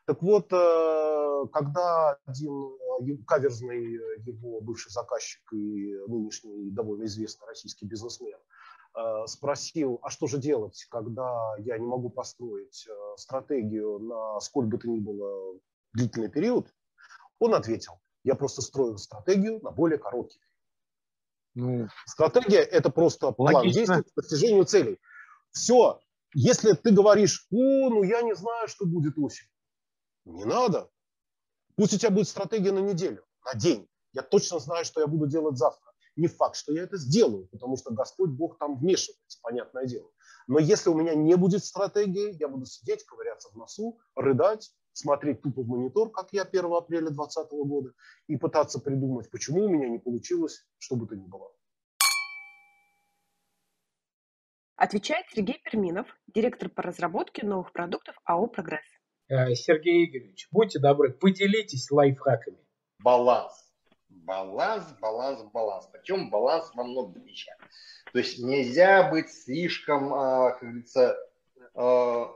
Так 0.06 0.22
вот, 0.22 0.52
э, 0.52 1.48
когда 1.54 2.18
один 2.26 2.54
э, 3.02 3.18
каверзный 3.28 3.94
его 4.26 4.62
бывший 4.62 4.92
заказчик 4.92 5.42
и 5.54 5.96
нынешний 6.08 6.72
довольно 6.72 7.06
известный 7.06 7.48
российский 7.48 7.86
бизнесмен 7.86 8.38
Э, 8.94 9.26
спросил, 9.26 10.00
а 10.02 10.10
что 10.10 10.28
же 10.28 10.38
делать, 10.38 10.86
когда 10.90 11.56
я 11.60 11.78
не 11.78 11.86
могу 11.86 12.10
построить 12.10 12.86
э, 12.90 12.92
стратегию 13.16 14.00
на 14.00 14.40
сколь 14.42 14.66
бы 14.66 14.78
то 14.78 14.90
ни 14.90 15.00
было 15.00 15.58
длительный 15.94 16.30
период, 16.30 16.68
он 17.40 17.54
ответил, 17.54 17.94
я 18.24 18.36
просто 18.36 18.62
строю 18.62 18.98
стратегию 18.98 19.62
на 19.62 19.72
более 19.72 19.98
короткий 19.98 20.42
ну, 21.54 21.88
Стратегия– 22.06 22.60
это 22.72 22.90
просто 22.90 23.32
план 23.32 23.56
логично. 23.56 23.80
действий 23.80 24.04
к 24.04 24.16
достижению 24.16 24.66
целей. 24.66 25.00
Все. 25.52 26.00
Если 26.34 26.72
ты 26.74 26.92
говоришь, 26.92 27.46
о, 27.52 27.90
ну 27.90 28.04
я 28.04 28.22
не 28.22 28.36
знаю, 28.36 28.70
что 28.70 28.86
будет 28.86 29.18
осенью, 29.18 29.51
не 30.26 30.46
надо. 30.46 30.90
Пусть 31.76 31.94
у 31.94 31.98
тебя 31.98 32.12
будет 32.12 32.28
стратегия 32.28 32.72
на 32.72 32.80
неделю, 32.80 33.26
на 33.46 33.58
день. 33.60 33.88
Я 34.14 34.22
точно 34.22 34.60
знаю, 34.60 34.86
что 34.86 35.02
я 35.02 35.08
буду 35.08 35.28
делать 35.28 35.58
завтра. 35.58 35.92
Не 36.18 36.28
факт, 36.28 36.58
что 36.58 36.74
я 36.74 36.84
это 36.84 36.98
сделаю, 36.98 37.48
потому 37.48 37.78
что 37.78 37.94
Господь 37.94 38.32
Бог 38.32 38.58
там 38.58 38.78
вмешивается, 38.78 39.40
понятное 39.42 39.86
дело. 39.86 40.12
Но 40.48 40.60
если 40.60 40.90
у 40.90 40.94
меня 40.94 41.16
не 41.16 41.36
будет 41.36 41.64
стратегии, 41.64 42.36
я 42.38 42.50
буду 42.50 42.66
сидеть, 42.66 43.06
ковыряться 43.06 43.50
в 43.50 43.56
носу, 43.56 44.00
рыдать, 44.16 44.72
смотреть 44.92 45.42
тупо 45.42 45.64
в 45.64 45.68
монитор, 45.68 46.12
как 46.12 46.34
я 46.34 46.44
1 46.44 46.66
апреля 46.66 47.10
2020 47.10 47.52
года, 47.52 47.94
и 48.28 48.36
пытаться 48.36 48.80
придумать, 48.80 49.32
почему 49.32 49.66
у 49.66 49.70
меня 49.70 49.88
не 49.88 50.00
получилось, 50.00 50.66
что 50.80 50.98
бы 50.98 51.08
то 51.08 51.16
ни 51.16 51.26
было. 51.26 51.52
Отвечает 54.76 55.28
Сергей 55.30 55.62
Перминов, 55.64 56.08
директор 56.28 56.68
по 56.68 56.82
разработке 56.82 57.46
новых 57.46 57.72
продуктов 57.72 58.16
АО 58.26 58.48
«Прогресс». 58.48 59.01
Э, 59.32 59.56
Сергей 59.56 60.06
Игоревич, 60.06 60.48
будьте 60.52 60.80
добры, 60.80 61.12
поделитесь 61.14 61.90
лайфхаками. 61.90 62.58
Баланс 63.00 63.72
баланс, 64.26 64.86
баланс, 65.00 65.42
баланс. 65.52 65.90
Причем 65.92 66.30
баланс 66.30 66.72
во 66.74 66.84
многих 66.84 67.24
вещах. 67.24 67.58
То 68.14 68.20
есть 68.20 68.40
нельзя 68.40 69.10
быть 69.10 69.32
слишком, 69.32 70.14
а, 70.14 70.52
как 70.52 70.62
говорится, 70.62 71.18
а, 71.76 72.34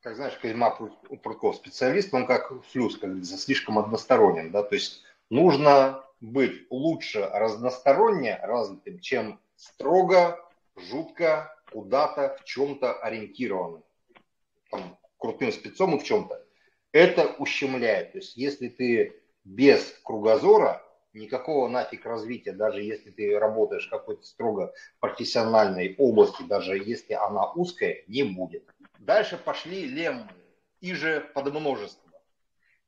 как 0.00 0.16
знаешь, 0.16 0.36
Козьма 0.38 0.70
Прудков, 0.70 1.56
специалист, 1.56 2.12
он 2.14 2.26
как 2.26 2.64
флюс, 2.66 2.96
как 2.96 3.10
говорится, 3.10 3.38
слишком 3.38 3.78
односторонним. 3.78 4.50
Да? 4.50 4.62
То 4.62 4.74
есть 4.74 5.02
нужно 5.30 6.04
быть 6.20 6.66
лучше 6.70 7.20
разносторонне 7.32 8.38
развитым, 8.42 9.00
чем 9.00 9.40
строго, 9.56 10.38
жутко, 10.76 11.54
куда-то, 11.70 12.36
в 12.40 12.44
чем-то 12.44 12.94
ориентированным. 12.94 13.84
Крутым 15.18 15.52
спецом 15.52 15.96
и 15.96 15.98
в 15.98 16.04
чем-то. 16.04 16.44
Это 16.92 17.26
ущемляет. 17.38 18.12
То 18.12 18.18
есть 18.18 18.36
если 18.36 18.68
ты 18.68 19.20
без 19.44 19.94
кругозора, 20.04 20.82
никакого 21.12 21.68
нафиг 21.68 22.06
развития, 22.06 22.52
даже 22.52 22.82
если 22.82 23.10
ты 23.10 23.38
работаешь 23.38 23.86
в 23.86 23.90
какой-то 23.90 24.22
строго 24.24 24.72
профессиональной 25.00 25.94
области, 25.98 26.42
даже 26.42 26.78
если 26.78 27.14
она 27.14 27.52
узкая, 27.52 28.04
не 28.06 28.22
будет. 28.22 28.64
Дальше 28.98 29.36
пошли 29.36 29.84
леммы, 29.84 30.28
и 30.80 30.94
же 30.94 31.20
под 31.34 31.52
множество. 31.52 32.08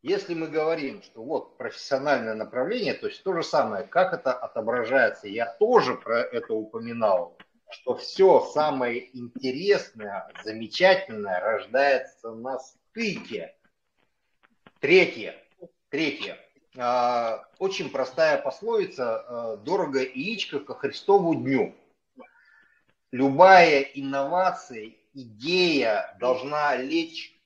Если 0.02 0.32
мы 0.32 0.48
говорим, 0.48 1.02
что 1.02 1.22
вот 1.22 1.58
профессиональное 1.58 2.34
направление, 2.34 2.94
то 2.94 3.06
есть 3.06 3.22
то 3.22 3.34
же 3.34 3.42
самое, 3.42 3.84
как 3.84 4.14
это 4.14 4.32
отображается, 4.32 5.28
я 5.28 5.46
тоже 5.58 5.94
про 5.94 6.20
это 6.20 6.54
упоминал, 6.54 7.36
что 7.70 7.96
все 7.96 8.40
самое 8.52 9.16
интересное, 9.16 10.28
замечательное 10.44 11.40
рождается 11.40 12.32
на 12.32 12.58
стыке. 12.58 13.54
Третье. 14.80 15.36
Третье. 15.88 16.38
А, 16.76 17.44
очень 17.58 17.90
простая 17.90 18.40
пословица 18.40 19.18
а, 19.18 19.56
«дорого 19.56 20.00
яичко 20.00 20.60
ко 20.60 20.74
Христову 20.74 21.34
дню». 21.34 21.74
Любая 23.12 23.80
инновация, 23.80 24.92
идея 25.14 26.16
должна 26.20 26.76
лечь 26.76 27.36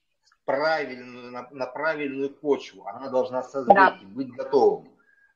правильную, 0.44 1.32
на, 1.32 1.48
на 1.50 1.66
правильную 1.66 2.30
почву. 2.30 2.86
Она 2.86 3.08
должна 3.08 3.42
созреть 3.42 3.74
да. 3.74 3.98
и 4.00 4.04
быть 4.04 4.30
готовым. 4.30 4.90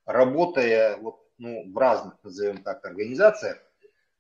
Работая 0.05 0.99
вот, 0.99 1.21
ну, 1.39 1.71
в 1.73 1.79
разных, 1.79 2.15
назовем 2.23 2.63
так, 2.63 2.85
организациях, 2.85 3.59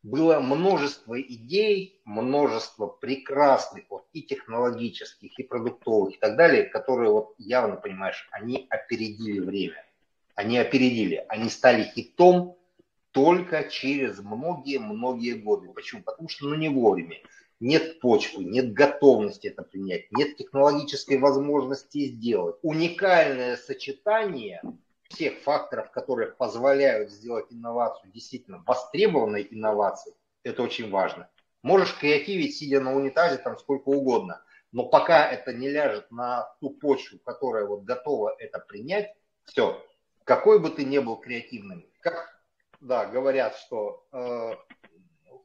было 0.03 0.41
множество 0.41 1.21
идей, 1.21 2.01
множество 2.05 2.87
прекрасных 2.87 3.85
вот, 3.91 4.07
и 4.13 4.23
технологических, 4.23 5.39
и 5.39 5.43
продуктовых, 5.43 6.15
и 6.15 6.19
так 6.19 6.37
далее, 6.37 6.65
которые, 6.65 7.11
вот 7.11 7.35
явно 7.39 7.77
понимаешь, 7.77 8.29
они 8.31 8.67
опередили 8.71 9.41
время. 9.41 9.85
Они 10.35 10.57
опередили, 10.59 11.25
они 11.29 11.49
стали 11.49 11.83
хитом 11.83 12.57
только 13.11 13.65
через 13.65 14.21
многие-многие 14.21 15.33
годы. 15.33 15.69
Почему? 15.71 16.03
Потому 16.03 16.29
что 16.29 16.47
ну 16.47 16.55
не 16.55 16.69
вовремя 16.69 17.17
нет 17.61 18.01
почвы, 18.01 18.45
нет 18.45 18.73
готовности 18.73 19.49
это 19.49 19.63
принять, 19.63 20.11
нет 20.13 20.37
технологической 20.37 21.19
возможности 21.19 22.07
сделать. 22.07 22.57
Уникальное 22.63 23.57
сочетание 23.57 24.63
всех 25.09 25.39
факторов, 25.41 25.91
которые 25.91 26.33
позволяют 26.33 27.11
сделать 27.11 27.47
инновацию 27.51 28.11
действительно 28.13 28.63
востребованной 28.67 29.47
инновацией, 29.51 30.17
это 30.43 30.63
очень 30.63 30.91
важно. 30.91 31.29
Можешь 31.63 31.97
креативить, 31.99 32.57
сидя 32.57 32.81
на 32.81 32.95
унитазе, 32.95 33.39
там 33.39 33.59
сколько 33.59 33.89
угодно, 33.89 34.43
но 34.73 34.85
пока 34.87 35.29
это 35.29 35.53
не 35.53 35.69
ляжет 35.69 36.11
на 36.11 36.55
ту 36.61 36.71
почву, 36.71 37.19
которая 37.25 37.65
вот 37.67 37.83
готова 37.83 38.35
это 38.39 38.59
принять, 38.59 39.15
все, 39.45 39.83
какой 40.25 40.61
бы 40.61 40.71
ты 40.71 40.85
ни 40.85 40.99
был 40.99 41.17
креативным, 41.17 41.87
как 42.01 42.39
да, 42.81 43.07
говорят, 43.07 43.57
что 43.57 44.05
э, 44.13 44.53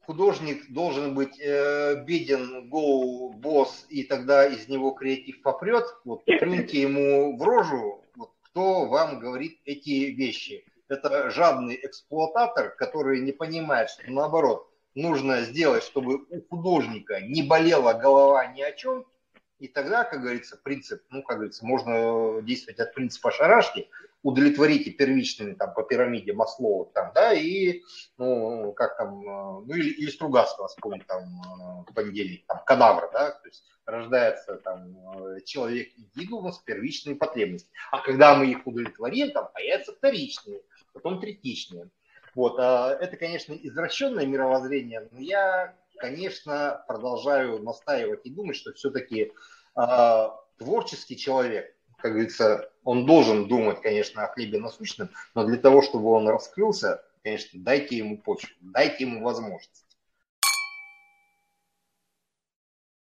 художник 0.05 0.71
должен 0.71 1.15
быть 1.15 1.39
э, 1.39 2.03
беден, 2.05 2.69
go, 2.69 3.29
босс, 3.33 3.85
и 3.89 4.03
тогда 4.03 4.45
из 4.45 4.67
него 4.67 4.91
креатив 4.91 5.41
попрет, 5.41 5.85
вот 6.05 6.23
плюньте 6.25 6.81
ему 6.81 7.37
в 7.37 7.41
рожу, 7.41 8.02
кто 8.53 8.85
вам 8.85 9.19
говорит 9.19 9.59
эти 9.65 10.11
вещи. 10.11 10.63
Это 10.87 11.31
жадный 11.31 11.79
эксплуататор, 11.81 12.69
который 12.69 13.19
не 13.21 13.31
понимает, 13.31 13.89
что 13.89 14.03
наоборот, 14.11 14.69
нужно 14.93 15.41
сделать, 15.41 15.83
чтобы 15.83 16.23
у 16.29 16.41
художника 16.47 17.19
не 17.19 17.41
болела 17.41 17.93
голова 17.93 18.45
ни 18.45 18.61
о 18.61 18.71
чем, 18.73 19.05
и 19.63 19.69
тогда, 19.69 20.03
как 20.03 20.21
говорится, 20.21 20.59
принцип, 20.61 21.03
ну, 21.09 21.23
как 21.23 21.37
говорится, 21.37 21.65
можно 21.65 22.41
действовать 22.41 22.81
от 22.81 22.93
принципа 22.93 23.31
шарашки, 23.31 23.87
удовлетворите 24.21 24.91
первичными 24.91 25.53
там 25.53 25.73
по 25.73 25.83
пирамиде 25.83 26.33
Маслова 26.33 26.91
там, 26.93 27.13
да, 27.15 27.31
и, 27.31 27.81
ну, 28.17 28.73
как 28.73 28.97
там, 28.97 29.21
э, 29.21 29.63
ну, 29.65 29.73
или, 29.73 29.91
или 29.91 30.09
Стругацкого, 30.09 30.67
вспомнить 30.67 31.07
там 31.07 31.23
в 31.87 31.91
э, 31.91 31.93
понедельник, 31.93 32.45
там, 32.45 32.61
кадавр, 32.65 33.09
да, 33.13 33.31
то 33.31 33.47
есть 33.47 33.63
рождается 33.85 34.55
там 34.57 34.97
э, 34.97 35.39
человек 35.45 35.93
индивидуум 35.95 36.51
с 36.51 36.57
первичными 36.57 37.15
потребностями. 37.15 37.73
А 37.91 38.01
когда 38.01 38.35
мы 38.35 38.47
их 38.47 38.67
удовлетворим, 38.67 39.31
там 39.31 39.47
появятся 39.53 39.93
вторичные, 39.93 40.59
потом 40.91 41.21
третичные. 41.21 41.89
Вот, 42.35 42.59
а 42.59 42.97
это, 42.99 43.15
конечно, 43.15 43.53
извращенное 43.53 44.25
мировоззрение, 44.25 45.07
но 45.09 45.19
я, 45.21 45.73
конечно, 45.97 46.83
продолжаю 46.87 47.61
настаивать 47.61 48.25
и 48.25 48.29
думать, 48.29 48.55
что 48.55 48.73
все-таки 48.73 49.31
а, 49.75 50.39
творческий 50.57 51.17
человек, 51.17 51.75
как 51.97 52.11
говорится, 52.11 52.69
он 52.83 53.05
должен 53.05 53.47
думать, 53.47 53.81
конечно, 53.81 54.23
о 54.23 54.27
хлебе 54.27 54.59
насущном, 54.59 55.09
но 55.35 55.45
для 55.45 55.57
того, 55.57 55.81
чтобы 55.81 56.11
он 56.11 56.27
раскрылся, 56.27 57.03
конечно, 57.23 57.59
дайте 57.61 57.97
ему 57.97 58.17
почву, 58.17 58.49
дайте 58.61 59.05
ему 59.05 59.23
возможность. 59.23 59.85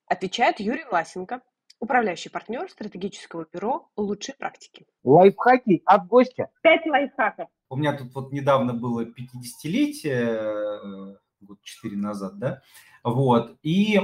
Отвечает 0.06 0.60
Юрий 0.60 0.84
Власенко, 0.84 1.40
управляющий 1.80 2.28
партнер 2.28 2.68
стратегического 2.70 3.46
бюро 3.52 3.88
«Лучшие 3.96 4.34
практики». 4.36 4.86
Лайфхаки 5.02 5.82
от 5.86 6.06
гостя. 6.06 6.50
Пять 6.62 6.86
лайфхаков. 6.86 7.48
У 7.70 7.76
меня 7.76 7.96
тут 7.96 8.14
вот 8.14 8.32
недавно 8.32 8.74
было 8.74 9.04
50-летие, 9.04 10.36
э, 10.36 11.16
год 11.44 11.58
4 11.62 11.96
назад, 11.96 12.38
да, 12.38 12.62
вот, 13.02 13.56
и, 13.62 14.00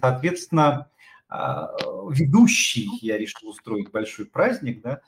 соответственно, 0.00 0.88
а, 1.28 1.72
ведущий, 2.10 2.88
я 3.02 3.18
решил 3.18 3.48
устроить 3.48 3.90
большой 3.90 4.26
праздник, 4.26 4.82
да, 4.82 5.00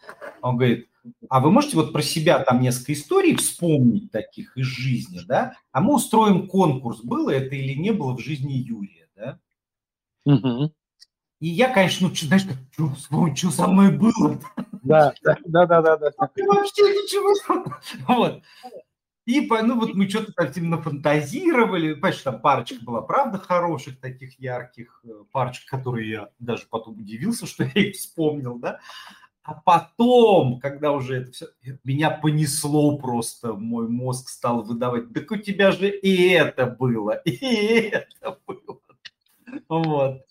он 0.42 0.56
говорит, 0.56 0.88
а 1.28 1.40
вы 1.40 1.50
можете 1.50 1.76
вот 1.76 1.92
про 1.92 2.02
себя 2.02 2.40
там 2.40 2.60
несколько 2.60 2.92
историй 2.92 3.36
вспомнить 3.36 4.10
таких 4.10 4.56
из 4.56 4.66
жизни, 4.66 5.20
да, 5.26 5.54
а 5.72 5.80
мы 5.80 5.94
устроим 5.94 6.48
конкурс, 6.48 7.00
было 7.02 7.30
это 7.30 7.54
или 7.54 7.74
не 7.74 7.92
было 7.92 8.16
в 8.16 8.20
жизни 8.20 8.52
Юрия, 8.54 9.08
да. 9.14 9.38
Угу. 10.24 10.72
И 11.40 11.48
я, 11.48 11.72
конечно, 11.72 12.08
ну, 12.08 12.14
знаешь, 12.14 12.42
что, 12.72 12.94
что, 12.96 13.34
что 13.36 13.50
со 13.50 13.68
мной 13.68 13.92
было? 13.92 14.40
Да, 14.82 15.14
да, 15.22 15.36
да, 15.46 15.66
да, 15.66 15.82
да. 15.82 15.96
да. 15.96 16.10
Вообще 16.18 16.82
ничего. 16.82 17.64
Вот. 18.08 18.42
И, 19.28 19.46
ну, 19.46 19.78
вот 19.78 19.92
мы 19.92 20.08
что-то 20.08 20.32
так 20.32 20.56
именно 20.56 20.80
фантазировали. 20.80 21.92
Понимаешь, 21.92 22.22
там 22.22 22.40
парочка 22.40 22.82
была, 22.82 23.02
правда, 23.02 23.36
хороших 23.36 24.00
таких 24.00 24.40
ярких 24.40 25.02
э, 25.04 25.10
парочек, 25.30 25.66
которые 25.68 26.10
я 26.10 26.28
даже 26.38 26.64
потом 26.70 26.98
удивился, 26.98 27.46
что 27.46 27.64
я 27.64 27.72
их 27.72 27.96
вспомнил, 27.96 28.58
да. 28.58 28.80
А 29.42 29.52
потом, 29.52 30.58
когда 30.60 30.92
уже 30.92 31.16
это 31.16 31.32
все, 31.32 31.46
меня 31.84 32.08
понесло 32.08 32.96
просто, 32.96 33.52
мой 33.52 33.86
мозг 33.86 34.30
стал 34.30 34.62
выдавать, 34.62 35.12
так 35.12 35.30
у 35.30 35.36
тебя 35.36 35.72
же 35.72 35.90
и 35.90 36.30
это 36.30 36.64
было, 36.64 37.12
и 37.26 37.90
это 37.92 38.38
было. 38.46 38.80
Вот. 39.68 40.22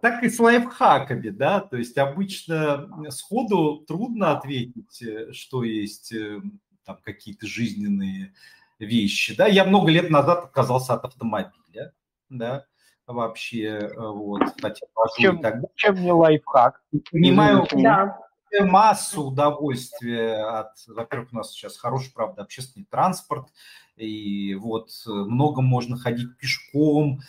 Так 0.00 0.24
и 0.24 0.30
с 0.30 0.40
лайфхаками, 0.40 1.28
да, 1.28 1.60
то 1.60 1.76
есть 1.76 1.96
обычно 1.96 2.88
сходу 3.10 3.84
трудно 3.86 4.36
ответить, 4.36 5.00
э, 5.00 5.32
что 5.32 5.62
есть 5.62 6.12
э, 6.12 6.40
там 6.86 6.98
какие-то 7.02 7.46
жизненные 7.46 8.32
вещи. 8.78 9.36
Да, 9.36 9.46
я 9.46 9.64
много 9.64 9.90
лет 9.90 10.10
назад 10.10 10.44
отказался 10.44 10.94
от 10.94 11.04
автомобиля, 11.04 11.92
да, 12.28 12.64
вообще, 13.06 13.64
э, 13.64 13.92
вот, 13.96 14.42
хотя 14.60 14.86
чем, 15.18 15.40
так 15.40 15.56
чем 15.74 16.02
не 16.02 16.12
лайфхак? 16.12 16.82
Понимаю, 17.10 17.66
да. 17.72 18.18
массу 18.60 19.24
удовольствия 19.24 20.42
от, 20.60 20.72
во-первых, 20.86 21.32
у 21.32 21.36
нас 21.36 21.52
сейчас 21.52 21.76
хороший, 21.76 22.12
правда, 22.12 22.42
общественный 22.42 22.86
транспорт, 22.86 23.48
и 23.96 24.54
вот 24.54 24.90
э, 25.06 25.10
много 25.10 25.62
можно 25.62 25.96
ходить 25.96 26.36
пешком, 26.38 27.20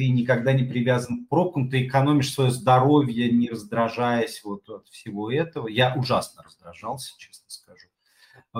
ты 0.00 0.08
никогда 0.08 0.54
не 0.54 0.64
привязан 0.64 1.26
к 1.26 1.28
пробкам, 1.28 1.68
ты 1.68 1.86
экономишь 1.86 2.32
свое 2.32 2.50
здоровье, 2.50 3.30
не 3.30 3.50
раздражаясь 3.50 4.42
вот 4.42 4.66
от 4.70 4.88
всего 4.88 5.30
этого. 5.30 5.68
Я 5.68 5.94
ужасно 5.94 6.42
раздражался, 6.42 7.12
честно 7.18 7.44
скажу. 7.48 7.89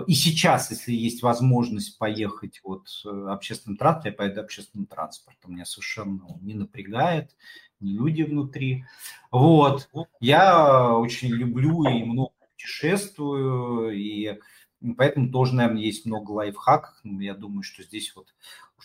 И 0.06 0.14
сейчас, 0.14 0.70
если 0.70 0.92
есть 0.92 1.22
возможность 1.22 1.98
поехать 1.98 2.60
вот 2.62 2.86
э, 3.04 3.08
общественным 3.08 3.76
транспортом, 3.76 4.12
я 4.12 4.16
поеду 4.16 4.40
общественным 4.40 4.86
транспортом. 4.86 5.54
Меня 5.54 5.64
совершенно 5.64 6.20
не 6.40 6.54
напрягает, 6.54 7.34
не 7.80 7.94
люди 7.94 8.22
внутри. 8.22 8.84
Вот. 9.32 9.88
Я 10.20 10.94
очень 10.94 11.30
люблю 11.30 11.82
и 11.84 12.04
много 12.04 12.32
путешествую, 12.52 13.90
и 13.96 14.38
поэтому 14.96 15.32
тоже, 15.32 15.56
наверное, 15.56 15.82
есть 15.82 16.06
много 16.06 16.30
лайфхаков. 16.30 16.94
Я 17.02 17.34
думаю, 17.34 17.64
что 17.64 17.82
здесь 17.82 18.14
вот 18.14 18.32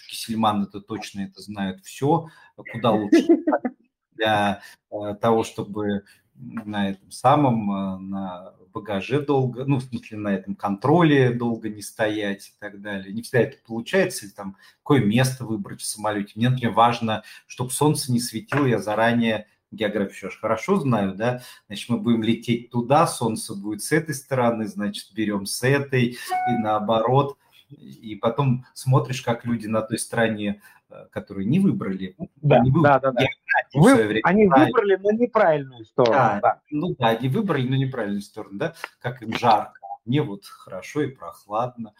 Кисельман 0.09 0.63
это 0.63 0.81
точно 0.81 1.21
это 1.21 1.41
знает 1.41 1.83
все, 1.83 2.29
куда 2.71 2.91
лучше 2.91 3.27
для 4.11 4.61
э, 4.91 5.15
того, 5.21 5.43
чтобы 5.43 6.03
на 6.35 6.89
этом 6.89 7.11
самом, 7.11 7.71
э, 7.71 7.97
на 7.99 8.53
багаже 8.75 9.21
долго, 9.21 9.63
ну, 9.65 9.77
в 9.77 9.83
смысле, 9.83 10.17
на 10.17 10.35
этом 10.35 10.53
контроле 10.53 11.31
долго 11.31 11.69
не 11.69 11.81
стоять 11.81 12.49
и 12.49 12.51
так 12.59 12.81
далее. 12.81 13.13
Не 13.13 13.21
всегда 13.21 13.39
это 13.39 13.57
получается, 13.65 14.25
или 14.25 14.33
там 14.33 14.57
какое 14.79 15.01
место 15.01 15.45
выбрать 15.45 15.81
в 15.81 15.85
самолете. 15.85 16.33
Мне, 16.35 16.49
например, 16.49 16.73
важно, 16.73 17.23
чтобы 17.47 17.71
солнце 17.71 18.11
не 18.11 18.19
светило, 18.19 18.65
я 18.65 18.79
заранее 18.79 19.47
географию 19.71 20.29
сейчас 20.29 20.35
хорошо 20.35 20.77
знаю, 20.77 21.15
да, 21.15 21.41
значит, 21.67 21.89
мы 21.89 21.97
будем 21.97 22.23
лететь 22.23 22.69
туда, 22.69 23.07
солнце 23.07 23.55
будет 23.55 23.81
с 23.81 23.91
этой 23.91 24.13
стороны, 24.13 24.67
значит, 24.67 25.13
берем 25.13 25.45
с 25.45 25.63
этой 25.63 26.05
и 26.05 26.51
наоборот. 26.61 27.37
И 27.69 28.15
потом 28.15 28.65
смотришь, 28.73 29.21
как 29.21 29.45
люди 29.45 29.67
на 29.67 29.81
той 29.81 29.97
стороне, 29.97 30.61
э, 30.89 31.07
которые 31.11 31.47
не 31.47 31.59
выбрали, 31.59 32.15
да, 32.41 32.59
не 32.59 32.71
да, 32.71 32.99
да, 32.99 33.11
да. 33.11 33.25
Вы, 33.73 34.21
они 34.23 34.47
выбрали, 34.47 34.97
но 35.01 35.11
неправильную 35.11 35.85
сторону. 35.85 36.13
Да, 36.13 36.39
да. 36.41 36.61
Ну 36.69 36.95
да, 36.97 37.09
они 37.09 37.29
выбрали, 37.29 37.67
но 37.67 37.75
неправильную 37.75 38.21
сторону, 38.21 38.57
да, 38.59 38.75
как 38.99 39.21
им 39.21 39.37
жарко. 39.37 39.79
Мне 40.05 40.21
вот 40.21 40.45
хорошо 40.45 41.01
и 41.01 41.07
прохладно. 41.07 41.93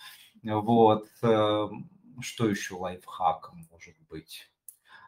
Вот. 0.44 1.08
Эм, 1.24 1.90
что 2.22 2.48
еще 2.48 2.76
лайфхаком 2.76 3.66
может 3.72 3.96
быть? 4.10 4.50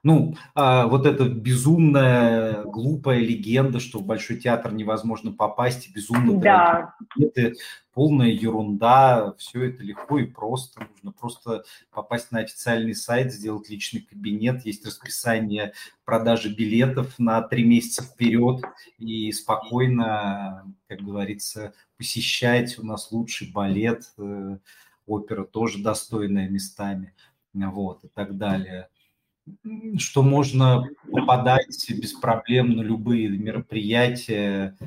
Ну, 0.07 0.37
а, 0.55 0.87
вот 0.87 1.05
эта 1.05 1.27
безумная, 1.27 2.63
глупая 2.63 3.19
легенда, 3.19 3.81
что 3.81 3.99
в 3.99 4.05
Большой 4.05 4.37
театр 4.37 4.71
невозможно 4.71 5.33
попасть, 5.33 5.93
безумно 5.93 6.39
да. 6.39 6.95
это 7.19 7.51
полная 7.93 8.29
ерунда, 8.29 9.33
все 9.37 9.65
это 9.65 9.83
легко 9.83 10.19
и 10.19 10.25
просто. 10.25 10.87
Нужно 10.91 11.11
просто 11.11 11.65
попасть 11.91 12.31
на 12.31 12.39
официальный 12.39 12.95
сайт, 12.95 13.33
сделать 13.33 13.69
личный 13.69 13.99
кабинет, 13.99 14.65
есть 14.65 14.85
расписание 14.85 15.73
продажи 16.05 16.55
билетов 16.55 17.19
на 17.19 17.41
три 17.41 17.65
месяца 17.65 18.01
вперед 18.01 18.63
и 18.99 19.29
спокойно, 19.33 20.73
как 20.87 21.01
говорится, 21.01 21.73
посещать. 21.97 22.79
У 22.79 22.85
нас 22.85 23.11
лучший 23.11 23.51
балет, 23.51 24.05
э, 24.17 24.57
опера 25.05 25.43
тоже 25.43 25.83
достойная 25.83 26.47
местами, 26.47 27.13
вот, 27.53 28.05
и 28.05 28.07
так 28.07 28.37
далее 28.37 28.87
что 29.97 30.23
можно 30.23 30.87
попадать 31.11 31.89
без 31.89 32.13
проблем 32.13 32.75
на 32.75 32.81
любые 32.81 33.29
мероприятия, 33.29 34.77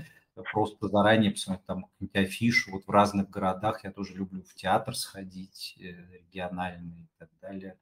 просто 0.53 0.88
заранее 0.88 1.33
посмотреть 1.33 1.66
там 1.66 1.85
какую-нибудь 1.85 2.16
афишу. 2.16 2.70
Вот 2.73 2.87
в 2.87 2.90
разных 2.90 3.31
городах 3.31 3.85
я 3.85 3.90
тоже 3.90 4.14
люблю 4.14 4.42
в 4.42 4.55
театр 4.55 4.94
сходить, 4.94 5.77
э, 5.81 5.92
региональный 6.18 7.03
и 7.03 7.09
так 7.18 7.29
далее. 7.40 7.77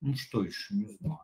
Ну, 0.00 0.14
что 0.14 0.44
еще, 0.44 0.74
не 0.74 0.86
знаю. 0.86 1.20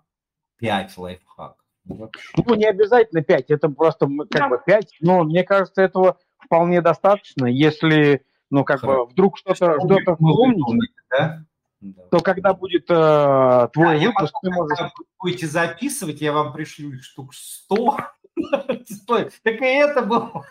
Пять 0.58 0.96
лайфхаков. 0.96 1.56
Ну, 1.84 2.10
ну, 2.46 2.54
не 2.54 2.66
обязательно 2.66 3.22
пять, 3.22 3.50
это 3.50 3.68
просто 3.68 4.06
как 4.30 4.50
бы 4.50 4.60
пять, 4.64 4.94
но 5.00 5.24
мне 5.24 5.44
кажется, 5.44 5.82
этого 5.82 6.18
вполне 6.38 6.82
достаточно, 6.82 7.46
если, 7.46 8.24
ну, 8.50 8.64
как 8.64 8.80
Хорошо. 8.80 9.06
бы 9.06 9.12
вдруг 9.12 9.38
что-то 9.38 9.78
что-то 9.80 10.14
вспомнить, 10.14 10.92
да? 11.10 11.44
Да. 11.80 12.02
то 12.10 12.20
когда 12.20 12.52
будет 12.52 12.90
э, 12.90 13.68
твой 13.72 13.98
да, 13.98 14.06
выпуск, 14.06 14.34
ты 14.42 14.50
можешь... 14.50 14.78
Будете 15.18 15.46
записывать, 15.46 16.20
я 16.20 16.32
вам 16.32 16.52
пришлю 16.52 16.92
их 16.92 17.02
штук 17.02 17.34
100. 17.34 17.98
Так 19.06 19.60
и 19.60 19.64
это 19.64 20.02
было. 20.02 20.46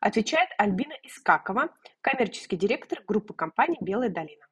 Отвечает 0.00 0.48
Альбина 0.56 0.94
Искакова, 1.02 1.68
коммерческий 2.00 2.56
директор 2.56 3.02
группы 3.06 3.34
компаний 3.34 3.76
«Белая 3.80 4.08
долина». 4.08 4.46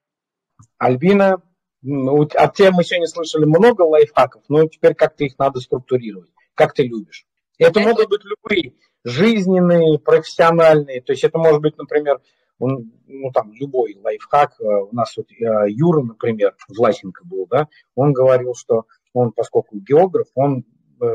Альбина, 0.76 1.42
ну, 1.80 2.22
от 2.22 2.54
тебя 2.54 2.70
мы 2.70 2.84
сегодня 2.84 3.06
слышали 3.06 3.44
много 3.44 3.82
лайфхаков, 3.82 4.42
но 4.48 4.66
теперь 4.66 4.94
как-то 4.94 5.24
их 5.24 5.38
надо 5.38 5.60
структурировать, 5.60 6.30
как 6.54 6.74
ты 6.74 6.82
любишь. 6.82 7.26
Это 7.58 7.80
могут 7.80 8.08
быть 8.08 8.22
любые, 8.24 8.74
жизненные, 9.04 9.98
профессиональные, 9.98 11.00
то 11.00 11.12
есть 11.12 11.24
это 11.24 11.38
может 11.38 11.62
быть, 11.62 11.78
например, 11.78 12.20
он, 12.58 12.92
ну, 13.06 13.30
там, 13.32 13.52
любой 13.52 13.96
лайфхак, 14.02 14.60
э, 14.60 14.64
у 14.64 14.94
нас 14.94 15.16
вот 15.16 15.30
э, 15.30 15.70
Юра, 15.70 16.02
например, 16.02 16.54
Власенко 16.68 17.24
был, 17.24 17.46
да, 17.46 17.68
он 17.94 18.12
говорил, 18.12 18.54
что 18.54 18.84
он, 19.12 19.32
поскольку 19.32 19.78
географ, 19.78 20.26
он 20.34 20.64
э, 21.00 21.06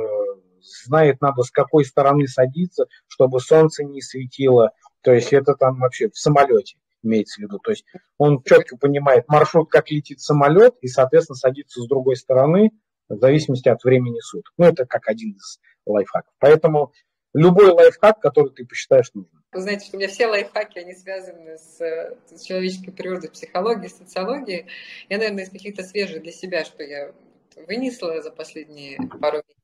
знает, 0.62 1.22
надо 1.22 1.44
с 1.44 1.52
какой 1.52 1.86
стороны 1.86 2.28
садиться, 2.28 2.86
чтобы 3.08 3.40
солнце 3.40 3.84
не 3.84 4.02
светило, 4.02 4.72
то 5.02 5.12
есть 5.12 5.34
это 5.34 5.56
там 5.56 5.80
вообще 5.80 6.10
в 6.10 6.18
самолете 6.18 6.78
имеется 7.04 7.42
в 7.42 7.44
виду. 7.44 7.60
То 7.60 7.72
есть 7.72 7.86
он 8.18 8.42
четко 8.44 8.78
понимает 8.78 9.28
маршрут, 9.28 9.70
как 9.70 9.92
летит 9.92 10.22
самолет, 10.22 10.76
и, 10.82 10.88
соответственно, 10.88 11.36
садится 11.36 11.82
с 11.82 11.88
другой 11.88 12.16
стороны 12.16 12.72
в 13.10 13.20
зависимости 13.20 13.68
от 13.68 13.84
времени 13.84 14.20
суток. 14.22 14.54
Ну, 14.58 14.66
это 14.66 14.86
как 14.86 15.08
один 15.08 15.32
из 15.32 15.60
лайфхаков. 15.86 16.34
Поэтому 16.40 16.94
любой 17.34 17.72
лайфхак, 17.72 18.20
который 18.22 18.52
ты 18.54 18.66
посчитаешь 18.66 19.12
нужным. 19.14 19.43
Вы 19.54 19.62
знаете, 19.62 19.86
что 19.86 19.98
у 19.98 20.00
меня 20.00 20.10
все 20.10 20.28
лайфхаки, 20.28 20.80
они 20.80 20.94
связаны 20.94 21.58
с, 21.58 21.78
с 21.78 22.42
человеческой 22.44 22.92
природой, 22.92 23.30
психологией, 23.30 23.90
социологией. 23.90 24.66
Я, 25.10 25.18
наверное, 25.18 25.44
из 25.44 25.50
каких-то 25.50 25.84
свежих 25.84 26.24
для 26.24 26.32
себя, 26.32 26.66
что 26.66 26.84
я 26.84 27.14
вынесла 27.56 28.22
за 28.22 28.32
последние 28.32 28.98
пару 29.22 29.44
дней. 29.44 29.58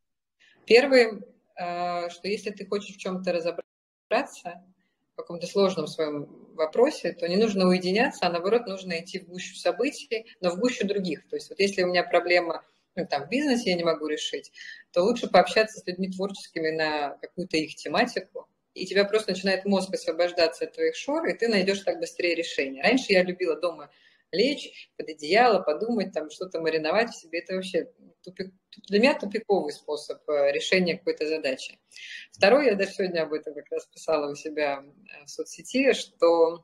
Первый, 0.66 1.24
э, 1.56 2.10
что 2.10 2.28
если 2.28 2.52
ты 2.52 2.66
хочешь 2.66 2.96
в 2.96 3.00
чем-то 3.00 3.32
разобраться, 3.32 4.64
в 5.14 5.16
каком-то 5.16 5.48
сложном 5.48 5.88
своем 5.88 6.28
вопросе, 6.54 7.14
то 7.14 7.28
не 7.28 7.38
нужно 7.38 7.68
уединяться, 7.68 8.28
а 8.28 8.32
наоборот 8.32 8.68
нужно 8.68 9.00
идти 9.00 9.20
в 9.20 9.28
гущу 9.28 9.56
событий, 9.56 10.28
но 10.42 10.52
в 10.52 10.60
гущу 10.60 10.86
других. 10.86 11.28
То 11.28 11.36
есть 11.36 11.50
вот 11.50 11.60
если 11.60 11.84
у 11.84 11.88
меня 11.88 12.04
проблема 12.04 12.64
ну, 12.96 13.08
там, 13.08 13.26
в 13.26 13.30
бизнесе 13.30 13.72
я 13.72 13.78
не 13.78 13.84
могу 13.84 14.08
решить, 14.08 14.52
то 14.92 15.04
лучше 15.04 15.28
пообщаться 15.28 15.80
с 15.80 15.88
людьми 15.88 16.10
творческими 16.10 16.70
на 16.70 17.18
какую-то 17.22 17.58
их 17.58 17.76
тематику, 17.76 18.49
и 18.74 18.86
тебя 18.86 19.06
просто 19.06 19.32
начинает 19.32 19.66
мозг 19.66 19.94
освобождаться 19.94 20.66
от 20.66 20.74
твоих 20.74 20.96
шор, 20.96 21.28
и 21.28 21.34
ты 21.34 21.48
найдешь 21.48 21.82
так 21.82 22.00
быстрее 22.00 22.36
решение. 22.36 22.84
Раньше 22.84 23.14
я 23.14 23.24
любила 23.24 23.60
дома 23.60 23.90
лечь 24.32 24.92
под 24.98 25.10
одеяло, 25.10 25.60
подумать, 25.60 26.14
там 26.14 26.30
что-то 26.30 26.62
мариновать 26.62 27.10
в 27.10 27.20
себе. 27.20 27.40
Это 27.40 27.56
вообще 27.56 27.92
тупик, 28.24 28.54
для 28.88 29.00
меня 29.00 29.18
тупиковый 29.18 29.74
способ 29.74 30.22
э, 30.30 30.52
решения 30.52 30.98
какой-то 30.98 31.28
задачи. 31.28 31.80
Второй, 32.32 32.68
я 32.68 32.76
даже 32.76 32.92
сегодня 32.92 33.24
об 33.24 33.34
этом 33.34 33.54
как 33.54 33.66
раз 33.72 33.86
писала 33.88 34.32
у 34.32 34.36
себя 34.36 34.84
э, 34.84 35.26
в 35.26 35.30
соцсети, 35.30 35.94
что 35.94 36.64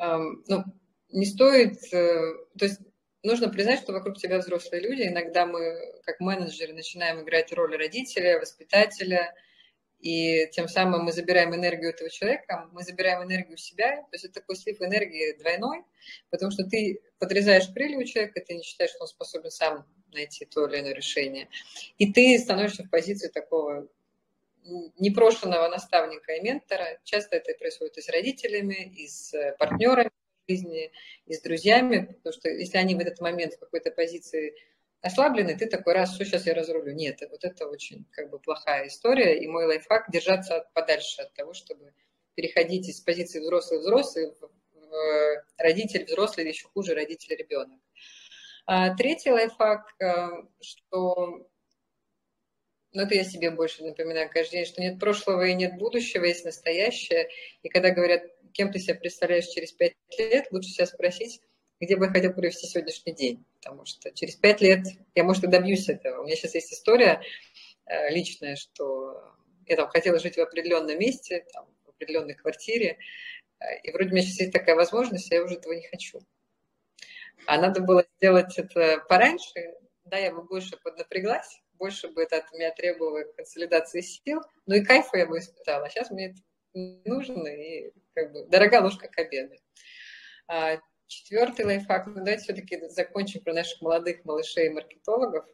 эм, 0.00 0.44
ну, 0.48 0.64
не 1.10 1.26
стоит, 1.26 1.92
э, 1.92 2.34
то 2.58 2.64
есть 2.64 2.80
нужно 3.22 3.48
признать, 3.48 3.80
что 3.80 3.92
вокруг 3.92 4.16
тебя 4.16 4.38
взрослые 4.38 4.82
люди. 4.82 5.02
Иногда 5.02 5.46
мы, 5.46 6.00
как 6.04 6.20
менеджеры, 6.20 6.72
начинаем 6.72 7.22
играть 7.22 7.52
роль 7.52 7.76
родителя, 7.76 8.38
воспитателя, 8.38 9.34
и 10.04 10.46
тем 10.52 10.68
самым 10.68 11.04
мы 11.04 11.12
забираем 11.12 11.54
энергию 11.54 11.88
этого 11.88 12.10
человека, 12.10 12.68
мы 12.72 12.82
забираем 12.82 13.22
энергию 13.22 13.56
себя, 13.56 14.02
то 14.02 14.08
есть 14.12 14.26
это 14.26 14.34
такой 14.34 14.54
слив 14.54 14.82
энергии 14.82 15.32
двойной, 15.38 15.82
потому 16.28 16.52
что 16.52 16.64
ты 16.64 17.00
подрезаешь 17.18 17.70
крылья 17.72 17.96
у 17.96 18.04
человека, 18.04 18.42
ты 18.46 18.54
не 18.54 18.62
считаешь, 18.62 18.90
что 18.90 19.04
он 19.04 19.08
способен 19.08 19.50
сам 19.50 19.86
найти 20.12 20.44
то 20.44 20.66
или 20.66 20.80
иное 20.80 20.92
решение, 20.92 21.48
и 21.96 22.12
ты 22.12 22.38
становишься 22.38 22.84
в 22.84 22.90
позиции 22.90 23.28
такого 23.28 23.88
непрошенного 24.98 25.68
наставника 25.68 26.32
и 26.32 26.40
ментора. 26.42 26.98
Часто 27.04 27.36
это 27.36 27.52
происходит 27.58 27.96
и 27.96 28.02
с 28.02 28.08
родителями, 28.10 28.92
и 28.96 29.08
с 29.08 29.32
партнерами 29.58 30.10
в 30.46 30.50
жизни, 30.50 30.92
и 31.26 31.32
с 31.32 31.40
друзьями, 31.40 32.14
потому 32.16 32.34
что 32.34 32.50
если 32.50 32.76
они 32.76 32.94
в 32.94 32.98
этот 32.98 33.20
момент 33.20 33.54
в 33.54 33.58
какой-то 33.58 33.90
позиции 33.90 34.54
ослабленный, 35.04 35.56
ты 35.56 35.66
такой 35.66 35.92
раз, 35.92 36.14
что 36.14 36.24
сейчас 36.24 36.46
я 36.46 36.54
разрулю. 36.54 36.94
Нет, 36.94 37.20
вот 37.30 37.44
это 37.44 37.68
очень 37.68 38.06
как 38.10 38.30
бы 38.30 38.38
плохая 38.38 38.88
история. 38.88 39.38
И 39.38 39.46
мой 39.46 39.66
лайфхак– 39.66 40.06
держаться 40.12 40.68
подальше 40.72 41.22
от 41.22 41.34
того, 41.34 41.52
чтобы 41.52 41.92
переходить 42.34 42.88
из 42.88 43.00
позиции 43.00 43.40
взрослый-взрослый 43.40 44.32
в, 44.32 44.50
в 44.72 45.44
родитель 45.58 46.04
взрослый 46.06 46.44
или 46.44 46.52
еще 46.52 46.68
хуже 46.68 46.94
родитель-ребенок. 46.94 47.80
А 48.66 48.94
третий 48.96 49.30
лайфхак, 49.30 49.94
э, 50.00 50.28
что 50.60 51.46
ну, 52.92 53.02
это 53.02 53.14
я 53.14 53.24
себе 53.24 53.50
больше 53.50 53.84
напоминаю 53.84 54.30
каждый 54.30 54.52
день, 54.52 54.64
что 54.64 54.80
нет 54.80 54.98
прошлого 54.98 55.46
и 55.46 55.54
нет 55.54 55.76
будущего, 55.76 56.24
есть 56.24 56.44
настоящее. 56.44 57.28
И 57.62 57.68
когда 57.68 57.90
говорят, 57.90 58.22
кем 58.52 58.72
ты 58.72 58.78
себя 58.78 58.94
представляешь 58.94 59.48
через 59.48 59.72
пять 59.72 59.96
лет, 60.16 60.46
лучше 60.50 60.70
себя 60.70 60.86
спросить, 60.86 61.42
где 61.80 61.96
бы 61.96 62.06
я 62.06 62.10
хотел 62.10 62.32
провести 62.32 62.66
сегодняшний 62.66 63.14
день. 63.14 63.44
Потому 63.60 63.84
что 63.84 64.10
через 64.12 64.36
пять 64.36 64.60
лет 64.60 64.86
я, 65.14 65.24
может, 65.24 65.44
и 65.44 65.48
добьюсь 65.48 65.88
этого. 65.88 66.20
У 66.20 66.24
меня 66.24 66.36
сейчас 66.36 66.54
есть 66.54 66.72
история 66.72 67.22
э, 67.86 68.10
личная, 68.10 68.56
что 68.56 69.34
я 69.66 69.76
там 69.76 69.88
хотела 69.88 70.18
жить 70.18 70.36
в 70.36 70.40
определенном 70.40 70.98
месте, 70.98 71.46
там, 71.52 71.66
в 71.84 71.90
определенной 71.90 72.34
квартире, 72.34 72.98
э, 73.60 73.78
и 73.82 73.92
вроде 73.92 74.10
у 74.10 74.12
меня 74.12 74.22
сейчас 74.22 74.40
есть 74.40 74.52
такая 74.52 74.76
возможность, 74.76 75.30
а 75.32 75.36
я 75.36 75.44
уже 75.44 75.54
этого 75.54 75.72
не 75.72 75.86
хочу. 75.86 76.20
А 77.46 77.58
надо 77.60 77.80
было 77.80 78.04
сделать 78.16 78.56
это 78.58 79.04
пораньше, 79.08 79.74
да, 80.04 80.18
я 80.18 80.32
бы 80.32 80.42
больше 80.42 80.76
поднапряглась, 80.76 81.60
больше 81.74 82.08
бы 82.08 82.22
это 82.22 82.38
от 82.38 82.52
меня 82.52 82.70
требовало 82.72 83.24
консолидации 83.36 84.00
сил, 84.00 84.40
но 84.66 84.76
и 84.76 84.84
кайфа 84.84 85.18
я 85.18 85.26
бы 85.26 85.38
испытала. 85.38 85.86
А 85.86 85.90
сейчас 85.90 86.10
мне 86.10 86.30
это 86.30 86.38
нужно, 86.74 87.48
и 87.48 87.92
как 88.14 88.32
бы 88.32 88.46
дорога 88.46 88.82
ложка 88.82 89.08
к 89.08 89.18
обеду. 89.18 89.54
Четвертый 91.14 91.64
лайфхак, 91.64 92.08
ну 92.08 92.16
давайте 92.16 92.42
все-таки 92.42 92.88
закончим 92.88 93.40
про 93.40 93.54
наших 93.54 93.80
молодых 93.80 94.24
малышей 94.24 94.68
маркетологов, 94.70 95.44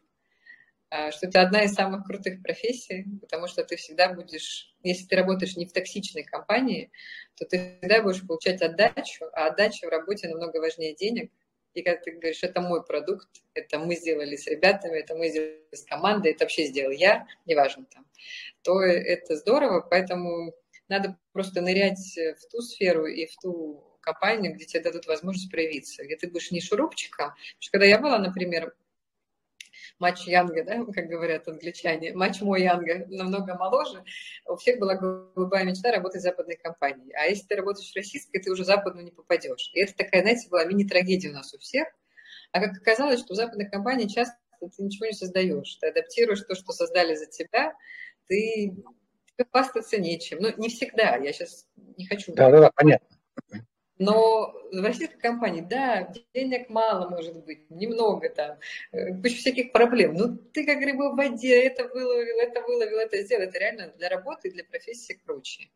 а, 0.89 1.11
что 1.11 1.27
это 1.27 1.39
одна 1.41 1.61
из 1.61 1.73
самых 1.73 2.07
крутых 2.07 2.41
профессий, 2.41 3.05
потому 3.21 3.47
что 3.47 3.63
ты 3.63 3.75
всегда 3.75 4.11
будешь, 4.11 4.75
если 4.81 5.05
ты 5.05 5.15
работаешь 5.15 5.55
не 5.55 5.67
в 5.67 5.71
токсичной 5.71 6.23
компании, 6.23 6.91
то 7.35 7.45
ты 7.45 7.77
всегда 7.79 8.01
будешь 8.01 8.25
получать 8.25 8.59
отдачу, 8.63 9.25
а 9.33 9.47
отдача 9.47 9.85
в 9.85 9.91
работе 9.91 10.29
намного 10.29 10.57
важнее 10.57 10.95
денег, 10.95 11.31
и 11.75 11.83
когда 11.83 12.01
ты 12.01 12.11
говоришь, 12.13 12.41
это 12.41 12.59
мой 12.59 12.83
продукт, 12.83 13.29
это 13.53 13.77
мы 13.77 13.95
сделали 13.95 14.37
с 14.37 14.47
ребятами, 14.47 14.97
это 14.97 15.15
мы 15.15 15.29
сделали 15.29 15.63
с 15.71 15.83
командой, 15.83 16.31
это 16.31 16.45
вообще 16.45 16.65
сделал 16.65 16.91
я, 16.91 17.27
неважно 17.45 17.85
там, 17.85 18.07
то 18.63 18.81
это 18.81 19.35
здорово, 19.35 19.81
поэтому 19.87 20.55
надо 20.87 21.19
просто 21.33 21.61
нырять 21.61 22.17
в 22.17 22.49
ту 22.49 22.61
сферу 22.61 23.05
и 23.05 23.27
в 23.27 23.35
ту 23.35 23.90
компанию, 24.01 24.53
где 24.53 24.65
тебе 24.65 24.83
дадут 24.83 25.07
возможность 25.07 25.49
проявиться, 25.49 26.03
где 26.03 26.17
ты 26.17 26.27
будешь 26.27 26.51
не 26.51 26.61
шурупчиком. 26.61 27.29
Потому 27.29 27.55
что 27.59 27.71
когда 27.71 27.85
я 27.85 27.99
была, 27.99 28.17
например, 28.19 28.73
матч 29.99 30.27
Янга, 30.27 30.63
да, 30.63 30.83
как 30.91 31.07
говорят 31.07 31.47
англичане, 31.47 32.13
матч 32.13 32.41
мой 32.41 32.63
Янга 32.63 33.05
намного 33.07 33.55
моложе, 33.55 34.03
у 34.45 34.55
всех 34.57 34.79
была 34.79 34.95
голубая 34.95 35.63
мечта 35.63 35.91
работать 35.91 36.21
в 36.21 36.23
западной 36.23 36.57
компании. 36.57 37.13
А 37.13 37.25
если 37.25 37.45
ты 37.45 37.55
работаешь 37.55 37.91
в 37.91 37.95
российской, 37.95 38.39
ты 38.39 38.51
уже 38.51 38.65
западную 38.65 39.05
не 39.05 39.11
попадешь. 39.11 39.71
И 39.73 39.79
это 39.81 39.95
такая, 39.95 40.21
знаете, 40.21 40.49
была 40.49 40.65
мини-трагедия 40.65 41.29
у 41.29 41.33
нас 41.33 41.53
у 41.53 41.59
всех. 41.59 41.87
А 42.51 42.59
как 42.59 42.75
оказалось, 42.77 43.19
что 43.19 43.33
в 43.33 43.37
западной 43.37 43.69
компании 43.69 44.07
часто 44.07 44.35
ты 44.59 44.83
ничего 44.83 45.05
не 45.05 45.13
создаешь. 45.13 45.75
Ты 45.75 45.87
адаптируешь 45.87 46.41
то, 46.41 46.55
что 46.55 46.73
создали 46.73 47.15
за 47.15 47.27
тебя, 47.27 47.73
ты 48.27 48.75
хвастаться 49.49 49.97
нечем. 49.97 50.39
Ну, 50.39 50.53
не 50.57 50.69
всегда, 50.69 51.15
я 51.15 51.33
сейчас 51.33 51.67
не 51.97 52.05
хочу... 52.05 52.33
Да-да-да, 52.33 52.71
понятно. 52.75 53.07
Но 54.01 54.51
в 54.71 54.83
российской 54.83 55.19
компании, 55.19 55.61
да, 55.61 56.11
денег 56.33 56.69
мало 56.69 57.07
может 57.07 57.45
быть, 57.45 57.69
немного 57.69 58.29
там, 58.29 58.57
э, 58.91 59.13
куча 59.21 59.35
всяких 59.35 59.71
проблем. 59.71 60.15
Ну, 60.15 60.37
ты 60.37 60.65
как 60.65 60.79
рыба 60.81 61.11
в 61.11 61.15
воде, 61.15 61.61
это 61.65 61.87
выловил, 61.87 62.39
это 62.39 62.61
выловил, 62.61 62.97
это 62.97 63.21
сделал. 63.21 63.43
Это 63.43 63.59
реально 63.59 63.93
для 63.99 64.09
работы, 64.09 64.49
для 64.49 64.63
профессии 64.63 65.13
и 65.13 65.19
прочее. 65.23 65.69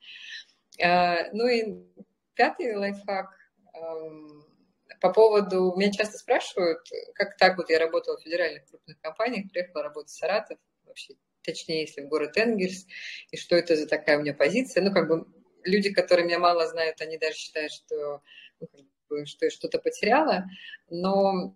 А, 0.83 1.29
ну 1.33 1.45
и 1.45 1.75
пятый 2.33 2.75
лайфхак 2.75 3.29
по 5.01 5.13
поводу... 5.13 5.75
Меня 5.77 5.91
часто 5.91 6.17
спрашивают, 6.17 6.79
как 7.13 7.37
так 7.37 7.57
вот 7.57 7.69
я 7.69 7.77
работала 7.77 8.17
в 8.17 8.23
федеральных 8.23 8.65
крупных 8.65 8.99
компаниях, 9.01 9.51
приехала 9.51 9.83
работать 9.83 10.09
в 10.09 10.17
Саратов, 10.17 10.57
вообще 10.85 11.13
точнее, 11.43 11.81
если 11.81 12.01
в 12.01 12.07
город 12.07 12.35
Энгельс, 12.37 12.87
и 13.29 13.37
что 13.37 13.55
это 13.55 13.75
за 13.75 13.87
такая 13.87 14.17
у 14.17 14.21
меня 14.21 14.33
позиция. 14.33 14.81
Ну, 14.81 14.91
как 14.91 15.07
бы 15.07 15.27
люди, 15.65 15.91
которые 15.91 16.25
меня 16.25 16.39
мало 16.39 16.67
знают, 16.67 17.01
они 17.01 17.17
даже 17.17 17.35
считают, 17.35 17.71
что, 17.71 18.21
ну, 19.09 19.25
что 19.25 19.45
я 19.45 19.51
что-то 19.51 19.79
потеряла. 19.79 20.45
Но 20.89 21.53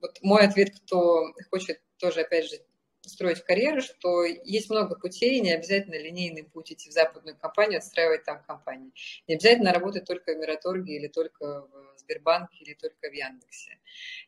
вот 0.00 0.18
мой 0.22 0.42
ответ, 0.42 0.74
кто 0.78 1.32
хочет 1.50 1.80
тоже, 1.98 2.22
опять 2.22 2.50
же, 2.50 2.58
строить 3.02 3.42
карьеру, 3.42 3.80
что 3.80 4.24
есть 4.24 4.70
много 4.70 4.96
путей, 4.96 5.40
не 5.40 5.52
обязательно 5.52 5.94
линейный 5.94 6.44
путь 6.44 6.72
идти 6.72 6.88
в 6.88 6.92
западную 6.92 7.36
компанию, 7.36 7.78
отстраивать 7.78 8.24
там 8.24 8.42
компании. 8.44 8.92
Не 9.26 9.34
обязательно 9.34 9.72
работать 9.72 10.04
только 10.04 10.34
в 10.34 10.38
Мираторге 10.38 10.96
или 10.96 11.08
только 11.08 11.62
в 11.62 11.98
Сбербанке 11.98 12.58
или 12.60 12.74
только 12.74 13.10
в 13.10 13.12
Яндексе. 13.12 13.78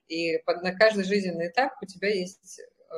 И 0.08 0.40
на 0.46 0.74
каждый 0.74 1.04
жизненный 1.04 1.48
этап 1.48 1.74
у 1.82 1.86
тебя 1.86 2.08
есть 2.08 2.60
э, 2.60 2.94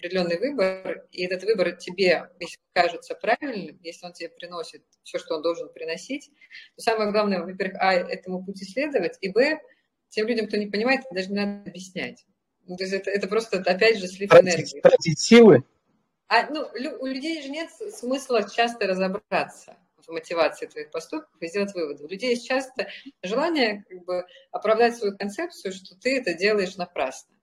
определенный 0.00 0.38
выбор, 0.38 1.06
и 1.12 1.24
этот 1.24 1.44
выбор 1.44 1.76
тебе, 1.76 2.28
если 2.40 2.56
кажется 2.72 3.14
правильным, 3.14 3.78
если 3.82 4.06
он 4.06 4.12
тебе 4.12 4.30
приносит 4.30 4.82
все, 5.02 5.18
что 5.18 5.36
он 5.36 5.42
должен 5.42 5.72
приносить, 5.72 6.30
то 6.76 6.82
самое 6.82 7.12
главное, 7.12 7.42
во-первых, 7.42 7.76
а, 7.80 7.92
этому 7.92 8.44
пути 8.44 8.64
следовать, 8.64 9.18
и 9.20 9.28
б, 9.30 9.60
тем 10.08 10.26
людям, 10.26 10.46
кто 10.46 10.56
не 10.56 10.66
понимает, 10.66 11.02
даже 11.12 11.28
не 11.28 11.36
надо 11.36 11.70
объяснять. 11.70 12.24
Ну, 12.66 12.76
то 12.76 12.84
есть 12.84 12.94
это, 12.94 13.10
это 13.10 13.28
просто, 13.28 13.58
опять 13.58 13.98
же, 13.98 14.06
слив 14.06 14.32
энергии. 14.32 14.80
Тратить 14.80 15.20
силы? 15.20 15.64
А, 16.28 16.48
ну, 16.50 16.66
у 17.00 17.06
людей 17.06 17.42
же 17.42 17.48
нет 17.48 17.70
смысла 17.70 18.48
часто 18.48 18.86
разобраться 18.86 19.76
в 19.96 20.08
мотивации 20.12 20.66
твоих 20.66 20.90
поступков 20.90 21.40
и 21.40 21.48
сделать 21.48 21.74
выводы. 21.74 22.04
У 22.04 22.08
людей 22.08 22.30
есть 22.30 22.46
часто 22.46 22.88
желание 23.22 23.84
как 23.88 24.04
бы, 24.04 24.26
оправдать 24.50 24.96
свою 24.96 25.16
концепцию, 25.16 25.72
что 25.72 25.96
ты 25.98 26.18
это 26.18 26.34
делаешь 26.34 26.76
напрасно. 26.76 27.34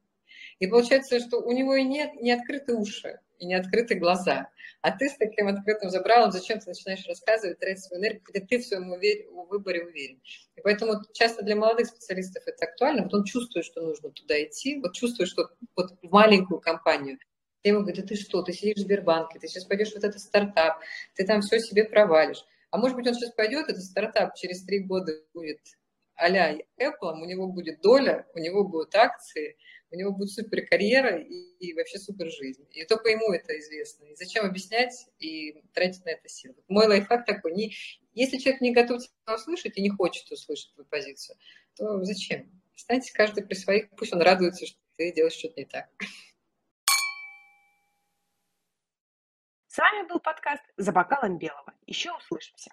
И 0.59 0.67
получается, 0.67 1.19
что 1.19 1.37
у 1.39 1.51
него 1.51 1.75
и 1.75 1.83
нет 1.83 2.15
не 2.15 2.31
открыты 2.31 2.73
уши, 2.73 3.19
и 3.39 3.45
не 3.45 3.53
открыты 3.53 3.95
глаза. 3.95 4.49
А 4.81 4.91
ты 4.91 5.09
с 5.09 5.17
таким 5.17 5.47
открытым 5.47 5.89
забралом, 5.89 6.31
зачем 6.31 6.59
ты 6.59 6.69
начинаешь 6.69 7.05
рассказывать, 7.07 7.59
тратить 7.59 7.83
свою 7.83 8.01
энергию, 8.01 8.23
когда 8.23 8.45
ты 8.45 8.59
в 8.59 8.65
своем 8.65 8.91
увер... 8.91 9.25
выборе 9.49 9.85
уверен. 9.85 10.21
И 10.55 10.61
поэтому 10.61 11.01
часто 11.13 11.43
для 11.43 11.55
молодых 11.55 11.87
специалистов 11.87 12.43
это 12.45 12.65
актуально, 12.65 13.03
вот 13.03 13.13
он 13.13 13.23
чувствует, 13.23 13.65
что 13.65 13.81
нужно 13.81 14.11
туда 14.11 14.41
идти, 14.43 14.79
вот 14.79 14.93
чувствует, 14.93 15.29
что 15.29 15.49
вот 15.75 15.91
в 16.01 16.11
маленькую 16.11 16.59
компанию. 16.59 17.19
Я 17.63 17.71
ему 17.71 17.81
говорю, 17.81 18.01
да 18.01 18.07
ты 18.07 18.15
что, 18.15 18.41
ты 18.43 18.53
сидишь 18.53 18.77
в 18.77 18.81
Сбербанке, 18.81 19.39
ты 19.39 19.47
сейчас 19.47 19.65
пойдешь 19.65 19.91
в 19.91 19.95
вот 19.95 20.03
этот 20.03 20.19
стартап, 20.21 20.79
ты 21.15 21.25
там 21.25 21.41
все 21.41 21.59
себе 21.59 21.83
провалишь. 21.83 22.45
А 22.71 22.77
может 22.77 22.95
быть, 22.95 23.07
он 23.07 23.13
сейчас 23.13 23.31
пойдет, 23.31 23.69
этот 23.69 23.83
стартап 23.83 24.35
через 24.35 24.63
три 24.63 24.79
года 24.79 25.13
будет 25.33 25.59
а-ля 26.17 26.57
Apple, 26.79 27.21
у 27.21 27.25
него 27.25 27.47
будет 27.47 27.81
доля, 27.81 28.25
у 28.33 28.39
него 28.39 28.63
будут 28.63 28.95
акции, 28.95 29.55
у 29.89 29.95
него 29.95 30.11
будет 30.11 30.31
супер 30.31 30.65
карьера 30.65 31.17
и, 31.17 31.33
и 31.59 31.73
вообще 31.73 31.97
супер 31.97 32.29
жизнь. 32.29 32.67
И 32.71 32.85
только 32.85 33.09
ему 33.09 33.31
это 33.31 33.57
известно. 33.59 34.05
И 34.05 34.15
зачем 34.15 34.45
объяснять 34.45 35.07
и 35.19 35.61
тратить 35.73 36.03
на 36.05 36.09
это 36.09 36.27
силы? 36.27 36.55
Мой 36.67 36.87
лайфхак 36.87 37.25
такой, 37.25 37.53
не, 37.53 37.73
если 38.13 38.37
человек 38.37 38.61
не 38.61 38.73
готов 38.73 39.01
тебя 39.01 39.35
услышать 39.35 39.77
и 39.77 39.81
не 39.81 39.89
хочет 39.89 40.29
услышать 40.31 40.73
твою 40.73 40.87
позицию, 40.87 41.37
то 41.75 42.03
зачем? 42.03 42.51
Останьтесь 42.75 43.11
каждый 43.11 43.45
при 43.45 43.55
своих, 43.55 43.89
пусть 43.91 44.13
он 44.13 44.21
радуется, 44.21 44.65
что 44.65 44.77
ты 44.97 45.11
делаешь 45.11 45.33
что-то 45.33 45.59
не 45.59 45.65
так. 45.65 45.89
С 49.67 49.77
вами 49.77 50.07
был 50.07 50.19
подкаст 50.19 50.63
«За 50.75 50.91
бокалом 50.91 51.37
белого». 51.37 51.73
Еще 51.85 52.11
услышимся. 52.11 52.71